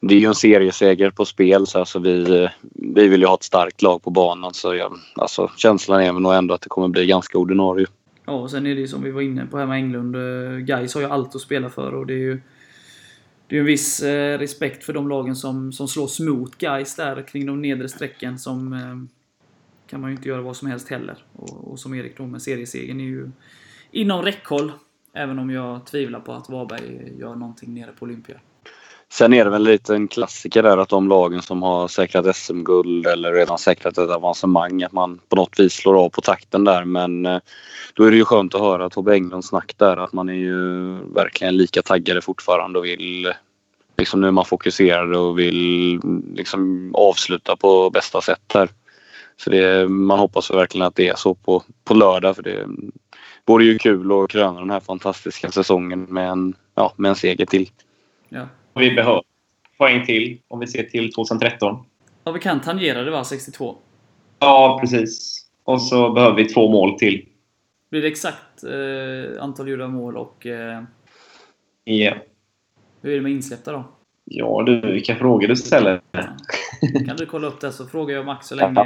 [0.00, 3.42] Det är ju en serieseger på spel så alltså vi, vi vill ju ha ett
[3.42, 4.54] starkt lag på banan.
[4.54, 7.86] Så jag, alltså, känslan är nog ändå att det kommer bli ganska ordinarie.
[8.26, 10.16] Ja, och sen är det ju som vi var inne på här med Englund.
[10.16, 12.40] eh, Gais har ju allt att spela för och det är ju
[13.46, 17.22] det är en viss eh, respekt för de lagen som, som slåss mot Gais där
[17.22, 18.96] kring de nedre strecken som eh,
[19.86, 21.24] kan man ju inte göra vad som helst heller.
[21.32, 23.30] Och, och som Erik då med seriesegern är ju
[23.90, 24.72] inom räckhåll.
[25.12, 28.40] Även om jag tvivlar på att Varberg gör någonting nere på Olympia.
[29.12, 33.06] Sen är det väl lite en klassiker där att de lagen som har säkrat SM-guld
[33.06, 36.84] eller redan säkrat ett avancemang att man på något vis slår av på takten där.
[36.84, 37.40] Men eh,
[37.94, 40.94] då är det ju skönt att höra Tobbe Englunds snack där att man är ju
[41.14, 43.32] verkligen lika taggade fortfarande och vill
[43.96, 46.00] liksom nu är man fokuserad och vill
[46.34, 48.68] liksom avsluta på bästa sätt här.
[49.36, 52.66] Så det, man hoppas verkligen att det är så på, på lördag för det
[53.46, 57.46] vore ju kul att kröna den här fantastiska säsongen med en, ja, med en seger
[57.46, 57.70] till.
[58.28, 58.46] Ja.
[58.78, 59.22] Vi behöver
[59.78, 61.84] poäng till om vi ser till 2013.
[62.24, 63.76] ja, vi kan tangera det va, 62.
[64.38, 65.44] Ja, precis.
[65.64, 67.28] Och så behöver vi två mål till.
[67.90, 70.82] Blir det exakt eh, antal gjorda mål och eh,
[71.84, 72.14] Ja.
[73.02, 73.84] hur är det med insläppta då?
[74.24, 76.00] Ja du, vilka frågor du ställer.
[77.06, 78.80] Kan du kolla upp det så frågar jag Max så länge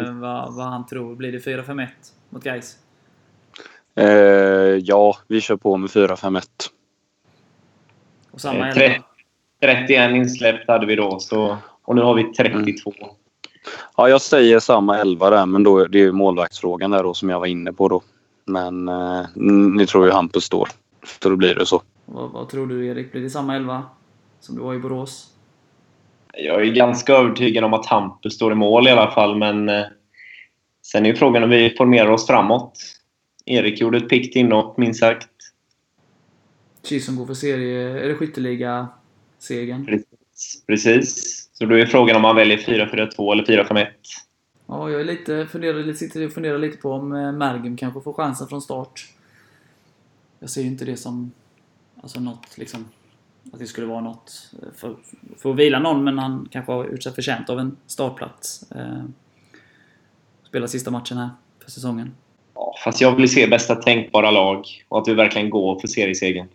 [0.00, 1.14] eh, vad, vad han tror.
[1.14, 1.86] Blir det 4-5-1
[2.30, 2.76] mot Gais?
[3.94, 4.06] Eh,
[4.82, 6.42] ja, vi kör på med 4-5-1.
[8.30, 9.04] Och samma Eh, elva?
[9.60, 11.20] 30 31 insläppt hade vi då.
[11.20, 12.92] Så Och nu har vi 32.
[13.96, 17.28] Ja, jag säger samma elva där, men då, det är ju målvaktsfrågan där då som
[17.28, 18.02] jag var inne på då.
[18.44, 20.68] Men eh, nu tror jag Hampus står.
[21.22, 21.82] Så då blir det så.
[22.04, 23.12] Vad, vad tror du Erik?
[23.12, 23.82] Blir det samma elva
[24.40, 25.26] som du var i Borås?
[26.32, 29.84] Jag är ganska övertygad om att Hampus står i mål i alla fall, men eh,
[30.82, 32.72] sen är ju frågan om vi formerar oss framåt.
[33.46, 35.28] Erik gjorde ett piggt inhopp, minst sagt.
[36.88, 38.04] Chisholm går för serie...
[38.04, 38.14] Är det
[39.46, 39.86] skytteliga-segern?
[39.86, 40.64] Precis.
[40.66, 41.48] Precis.
[41.52, 43.86] Så då är frågan om man väljer 4-4-2 eller 4-5-1.
[44.66, 48.00] Ja, jag är lite, funderar, lite- sitter och funderar lite på om eh, Mergim kanske
[48.00, 49.08] får chansen från start.
[50.38, 51.32] Jag ser ju inte det som
[52.02, 52.84] alltså något liksom
[53.52, 54.96] att det skulle vara något eh, för,
[55.38, 58.72] för att vila någon, men han kanske har gjort sig förtjänt av en startplats.
[58.72, 59.04] Eh,
[60.42, 61.30] spela sista matchen här
[61.64, 62.14] för säsongen.
[62.54, 66.48] Ja, fast jag vill se bästa tänkbara lag och att vi verkligen går för seriesegern.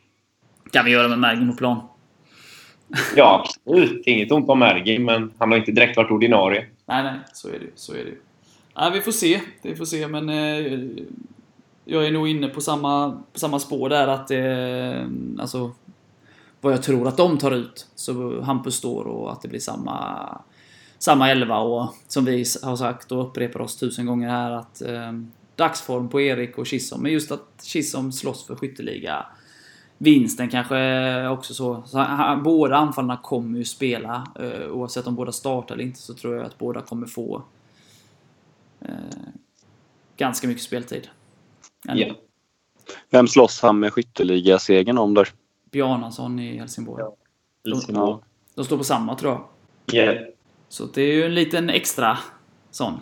[0.72, 1.82] Kan vi göra med Mergim på plan.
[3.16, 4.08] Ja, absolut.
[4.08, 6.66] Inget ont om Ergi, men han har inte direkt varit ordinarie.
[6.86, 7.72] Nej, nej, så är det ju.
[7.76, 8.18] Så är det ju.
[8.78, 9.42] Nej, vi får se.
[9.62, 10.80] Vi får se, men eh,
[11.86, 15.08] jag är nog inne på samma, på samma spår där att eh,
[15.42, 15.72] alltså
[16.62, 17.88] vad jag tror att de tar ut.
[17.96, 20.28] Så Hampus står och att det blir samma
[20.98, 25.12] samma elva och som vi har sagt och upprepar oss tusen gånger här att eh,
[25.56, 29.26] dagsform på Erik och Kissom, Men just att Kissom slåss för skytteliga
[30.02, 31.84] vinsten kanske också så.
[31.86, 34.28] så han, båda anfallarna kommer ju spela.
[34.40, 37.44] Eh, oavsett om båda startar eller inte så tror jag att båda kommer få
[38.82, 38.96] eh,
[40.18, 41.08] ganska mycket speltid.
[41.84, 42.16] Ja.
[43.10, 45.30] Vem slåss han med skytteligasegern om där?
[45.72, 47.04] Bjarnason i Helsingborg.
[47.04, 48.22] Ja.
[48.56, 49.46] De står på samma tror jag.
[49.86, 50.28] Ja.
[50.70, 52.18] Så det är ju en liten extra
[52.72, 53.00] sån.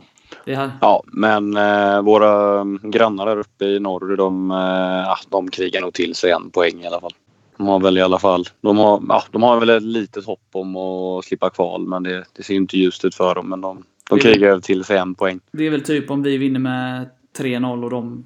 [0.81, 6.15] Ja, men eh, våra grannar där uppe i norr, de, eh, de krigar nog till
[6.15, 7.13] sig en poäng i alla fall.
[7.57, 10.49] De har väl i alla fall, de har, ja, de har väl ett litet hopp
[10.51, 13.49] om att slippa kval, men det, det ser inte ljust ut för dem.
[13.49, 15.39] Men de, de krigar till sig en poäng.
[15.51, 18.25] Det är väl typ om vi vinner med 3-0 och de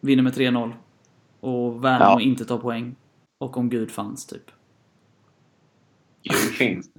[0.00, 0.72] vinner med 3-0.
[1.40, 2.20] Och Värnamo Ja.
[2.20, 2.96] inte tar poäng.
[3.40, 4.50] Och om Gud fanns, typ.
[6.30, 6.90] Det finns.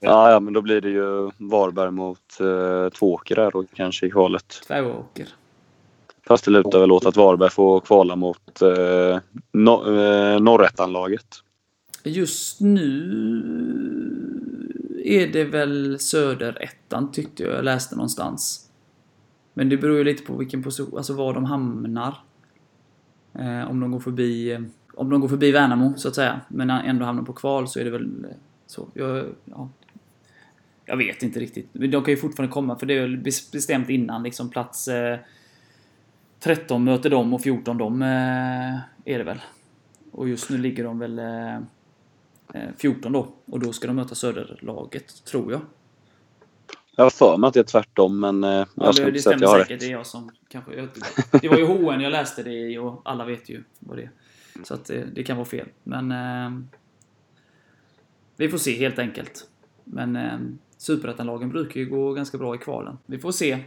[0.00, 4.10] Ja, ja, men då blir det ju Varberg mot eh, Tvååker där då kanske i
[4.10, 4.60] kvalet.
[4.66, 5.28] Tvååker.
[6.26, 9.18] Fast det lutar väl åt att Varberg får kvala mot eh,
[9.52, 11.26] no, eh, Norrettanlaget.
[12.04, 12.90] Just nu
[15.04, 18.70] är det väl Söderettan tyckte jag jag läste någonstans.
[19.54, 22.14] Men det beror ju lite på vilken position, alltså var de hamnar.
[23.38, 24.60] Eh, om de går förbi, eh,
[24.96, 27.84] om de går förbi Värnamo så att säga, men ändå hamnar på kval så är
[27.84, 28.30] det väl eh,
[28.66, 28.88] så.
[28.94, 29.68] Jag, ja,
[30.84, 31.68] jag vet inte riktigt.
[31.72, 34.88] Men de kan ju fortfarande komma för det är väl bes- bestämt innan liksom plats
[34.88, 35.18] eh,
[36.40, 38.08] 13 möter de och 14 de eh,
[39.04, 39.40] är det väl.
[40.12, 41.54] Och just nu ligger de väl eh,
[42.54, 43.28] eh, 14 då.
[43.46, 45.60] Och då ska de möta Söderlaget, tror jag.
[46.96, 49.22] Jag har för mig att det är tvärtom, men eh, Ja, jag ska det, inte
[49.22, 49.70] säga att jag har säkert.
[49.72, 49.80] rätt.
[49.80, 50.74] Det är jag som kanske...
[50.74, 50.88] Jag,
[51.42, 54.10] det var ju HN jag läste det i och alla vet ju vad det är.
[54.62, 55.68] Så att det, det kan vara fel.
[55.82, 56.12] Men...
[56.12, 56.64] Eh,
[58.36, 59.48] vi får se helt enkelt.
[59.84, 60.38] Men eh,
[60.76, 62.98] Superettanlagen brukar ju gå ganska bra i kvalen.
[63.06, 63.58] Vi får se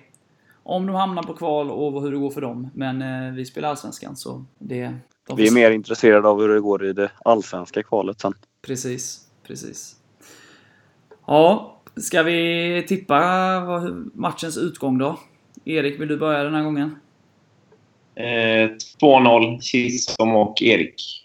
[0.63, 2.69] om de hamnar på kval och hur det går för dem.
[2.73, 4.93] Men eh, vi spelar Allsvenskan så det...
[5.35, 5.53] Vi är se.
[5.53, 8.33] mer intresserade av hur det går i det allsvenska kvalet sen.
[8.61, 9.95] Precis, precis.
[11.25, 13.17] Ja, ska vi tippa
[14.13, 15.19] matchens utgång då?
[15.65, 16.95] Erik, vill du börja den här gången?
[18.17, 18.69] Eh,
[19.01, 21.23] 2-0, Chisholm och Erik.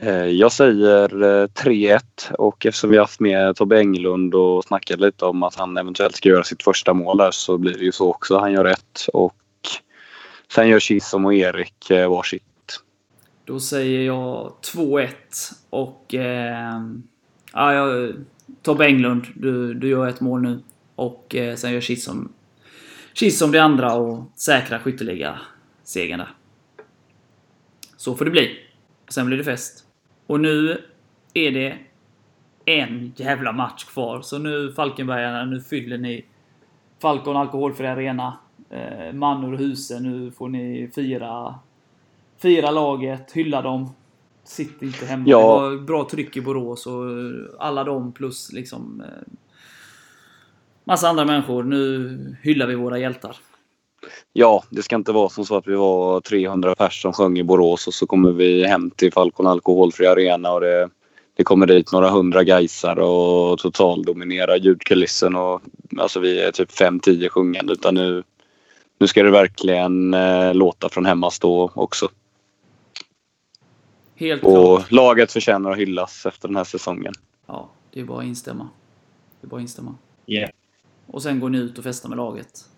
[0.00, 2.00] Eh, Jag säger eh, 3-1
[2.38, 6.16] och eftersom vi har haft med Tobbe Englund och snackat lite om att han eventuellt
[6.16, 8.38] ska göra sitt första mål där så blir det ju så också.
[8.38, 9.34] Han gör ett och
[10.54, 12.42] sen gör Chisholm och Erik eh, varsitt.
[13.44, 15.08] Då säger jag 2-1
[15.70, 16.14] och...
[16.14, 16.80] Eh,
[17.52, 18.14] ja, jag,
[18.62, 20.60] Tobbe Englund, du, du gör ett mål nu.
[20.94, 21.80] Och eh, sen gör
[23.14, 24.78] Chisholm det andra och säkrar
[25.90, 26.28] skytteliga-segern där.
[27.96, 28.58] Så får det bli.
[29.08, 29.84] Sen blir det fest.
[30.26, 30.78] Och nu
[31.34, 31.78] är det
[32.64, 34.20] en jävla match kvar.
[34.22, 36.24] Så nu Falkenbergarna, nu fyller ni
[37.02, 38.38] Falcon Alkoholfri Arena.
[38.70, 41.54] Eh, man ur husen, nu får ni fira
[42.38, 43.94] Fira laget, hylla dem.
[44.44, 45.24] Sitt inte hemma.
[45.26, 45.38] Ja.
[45.38, 47.04] Det var bra tryck i Borås och
[47.58, 49.32] alla dem plus liksom eh,
[50.84, 51.62] massa andra människor.
[51.62, 53.36] Nu hyllar vi våra hjältar.
[54.32, 57.44] Ja, det ska inte vara som så att vi var 300 pers som sjöng i
[57.44, 60.90] Borås och så kommer vi hem till Falcon Alkoholfri Arena och det,
[61.36, 65.62] det kommer dit några hundra gaisar och totaldominerar ljudkulissen och
[65.98, 68.22] alltså vi är typ 5-10 sjungande utan nu,
[68.98, 72.08] nu ska det verkligen eh, låta från hemmastå också.
[74.14, 74.56] Helt klart.
[74.58, 77.12] Och laget förtjänar att hyllas efter den här säsongen.
[77.46, 78.68] Ja, Det är bara att instämma.
[79.40, 79.94] Det är bara att instämma.
[80.26, 80.48] Ja.
[81.06, 82.69] Och sen går ni ut och festar med laget.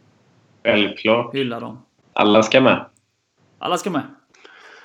[0.65, 1.35] Självklart.
[1.35, 1.83] Hylla dem.
[2.13, 2.85] Alla ska med.
[3.59, 4.03] Alla ska med.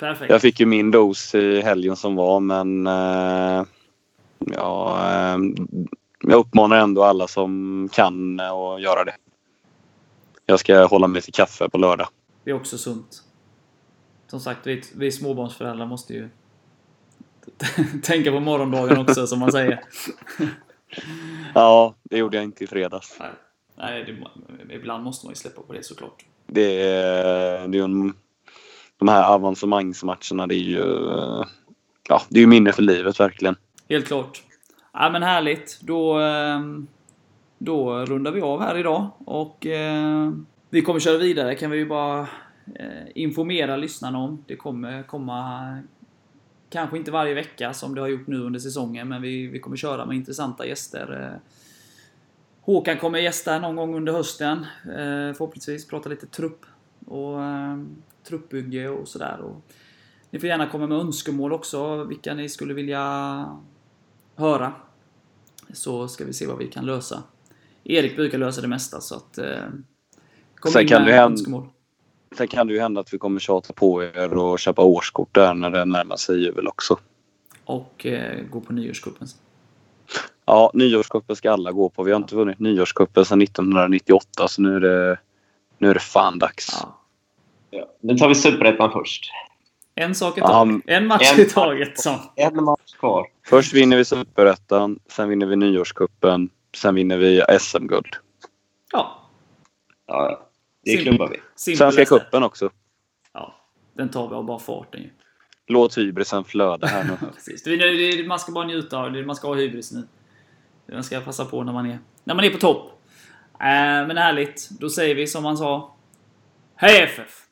[0.00, 0.30] Perfekt.
[0.30, 3.64] Jag fick ju min dos i helgen som var men eh,
[4.38, 5.38] ja, eh,
[6.20, 9.14] jag uppmanar ändå alla som kan eh, att göra det.
[10.46, 12.08] Jag ska hålla mig till kaffe på lördag.
[12.44, 13.22] Det är också sunt.
[14.26, 16.28] Som sagt, vi, vi småbarnsföräldrar måste ju
[18.02, 19.80] tänka på morgondagen också, som man säger.
[21.54, 23.16] Ja, det gjorde jag inte i fredags.
[23.20, 23.30] Nej,
[23.78, 24.04] Nej
[24.68, 26.24] det, ibland måste man ju släppa på det såklart.
[26.46, 28.14] Det är, det är en,
[28.96, 30.84] de här avancemangsmatcherna, det är ju
[32.08, 33.56] ja, det är ju minne för livet verkligen.
[33.88, 34.42] Helt klart.
[34.92, 35.80] Ja, men härligt.
[35.80, 36.86] Då, ehm,
[37.58, 39.10] då rundar vi av här idag.
[39.18, 40.32] Och eh,
[40.70, 42.20] vi kommer köra vidare kan vi ju bara
[42.74, 44.44] eh, informera lyssnarna om.
[44.46, 45.78] Det kommer komma
[46.70, 49.76] Kanske inte varje vecka som det har gjort nu under säsongen, men vi, vi kommer
[49.76, 51.32] köra med intressanta gäster.
[51.32, 51.40] Eh,
[52.68, 54.58] Håkan kommer gästa någon gång under hösten.
[54.84, 56.66] Eh, förhoppningsvis prata lite trupp
[57.06, 57.78] och eh,
[58.28, 59.38] truppbygge och sådär.
[60.30, 63.00] Ni får gärna komma med önskemål också, vilka ni skulle vilja
[64.36, 64.72] höra.
[65.72, 67.22] Så ska vi se vad vi kan lösa.
[67.84, 69.38] Erik brukar lösa det mesta, så att...
[69.38, 69.46] Eh,
[70.54, 71.68] kom Sen in kan med hända- önskemål.
[72.36, 75.54] Sen kan det ju hända att vi kommer tjata på er och köpa årskort där
[75.54, 76.98] när det närmar sig jul också.
[77.64, 79.28] Och eh, gå på nyårscupen.
[80.44, 82.02] Ja, nyårscupen ska alla gå på.
[82.02, 85.18] Vi har inte vunnit nyårscupen sedan 1998 så nu är det,
[85.78, 86.78] nu är det fan dags.
[86.82, 86.98] Ja.
[87.70, 87.86] Ja.
[88.00, 89.30] Nu tar vi Superettan först.
[89.94, 90.82] En sak i taget.
[90.86, 92.00] En match en- i taget.
[92.00, 92.14] Så.
[92.36, 93.26] En match kvar.
[93.46, 98.16] Först vinner vi Superettan, sen vinner vi nyårscupen, sen vinner vi SM-guld.
[98.92, 99.14] Ja,
[100.06, 100.48] Ja,
[100.84, 101.76] det klubbar vi.
[101.76, 102.70] Svenska cupen också.
[103.32, 103.54] Ja,
[103.96, 105.10] den tar vi av bara farten ju.
[105.68, 107.26] Låt hybrisen flöda här nu.
[107.34, 107.62] Precis.
[107.62, 107.84] Det är- det
[108.20, 109.26] är- Man ska bara njuta av det.
[109.26, 110.02] Man ska ha hybris nu.
[110.92, 112.92] Man ska passa på när man är, när man är på topp.
[113.52, 113.58] Eh,
[114.06, 114.68] men härligt.
[114.70, 115.94] Då säger vi som man sa.
[116.74, 117.42] Hej FF!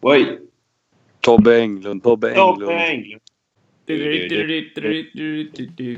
[0.00, 0.40] Oj!
[1.20, 2.60] Tobbe Englund, Tobbe Englund.
[2.60, 3.22] Tobbe Englund.
[3.84, 4.28] Du, du,
[5.66, 5.92] du,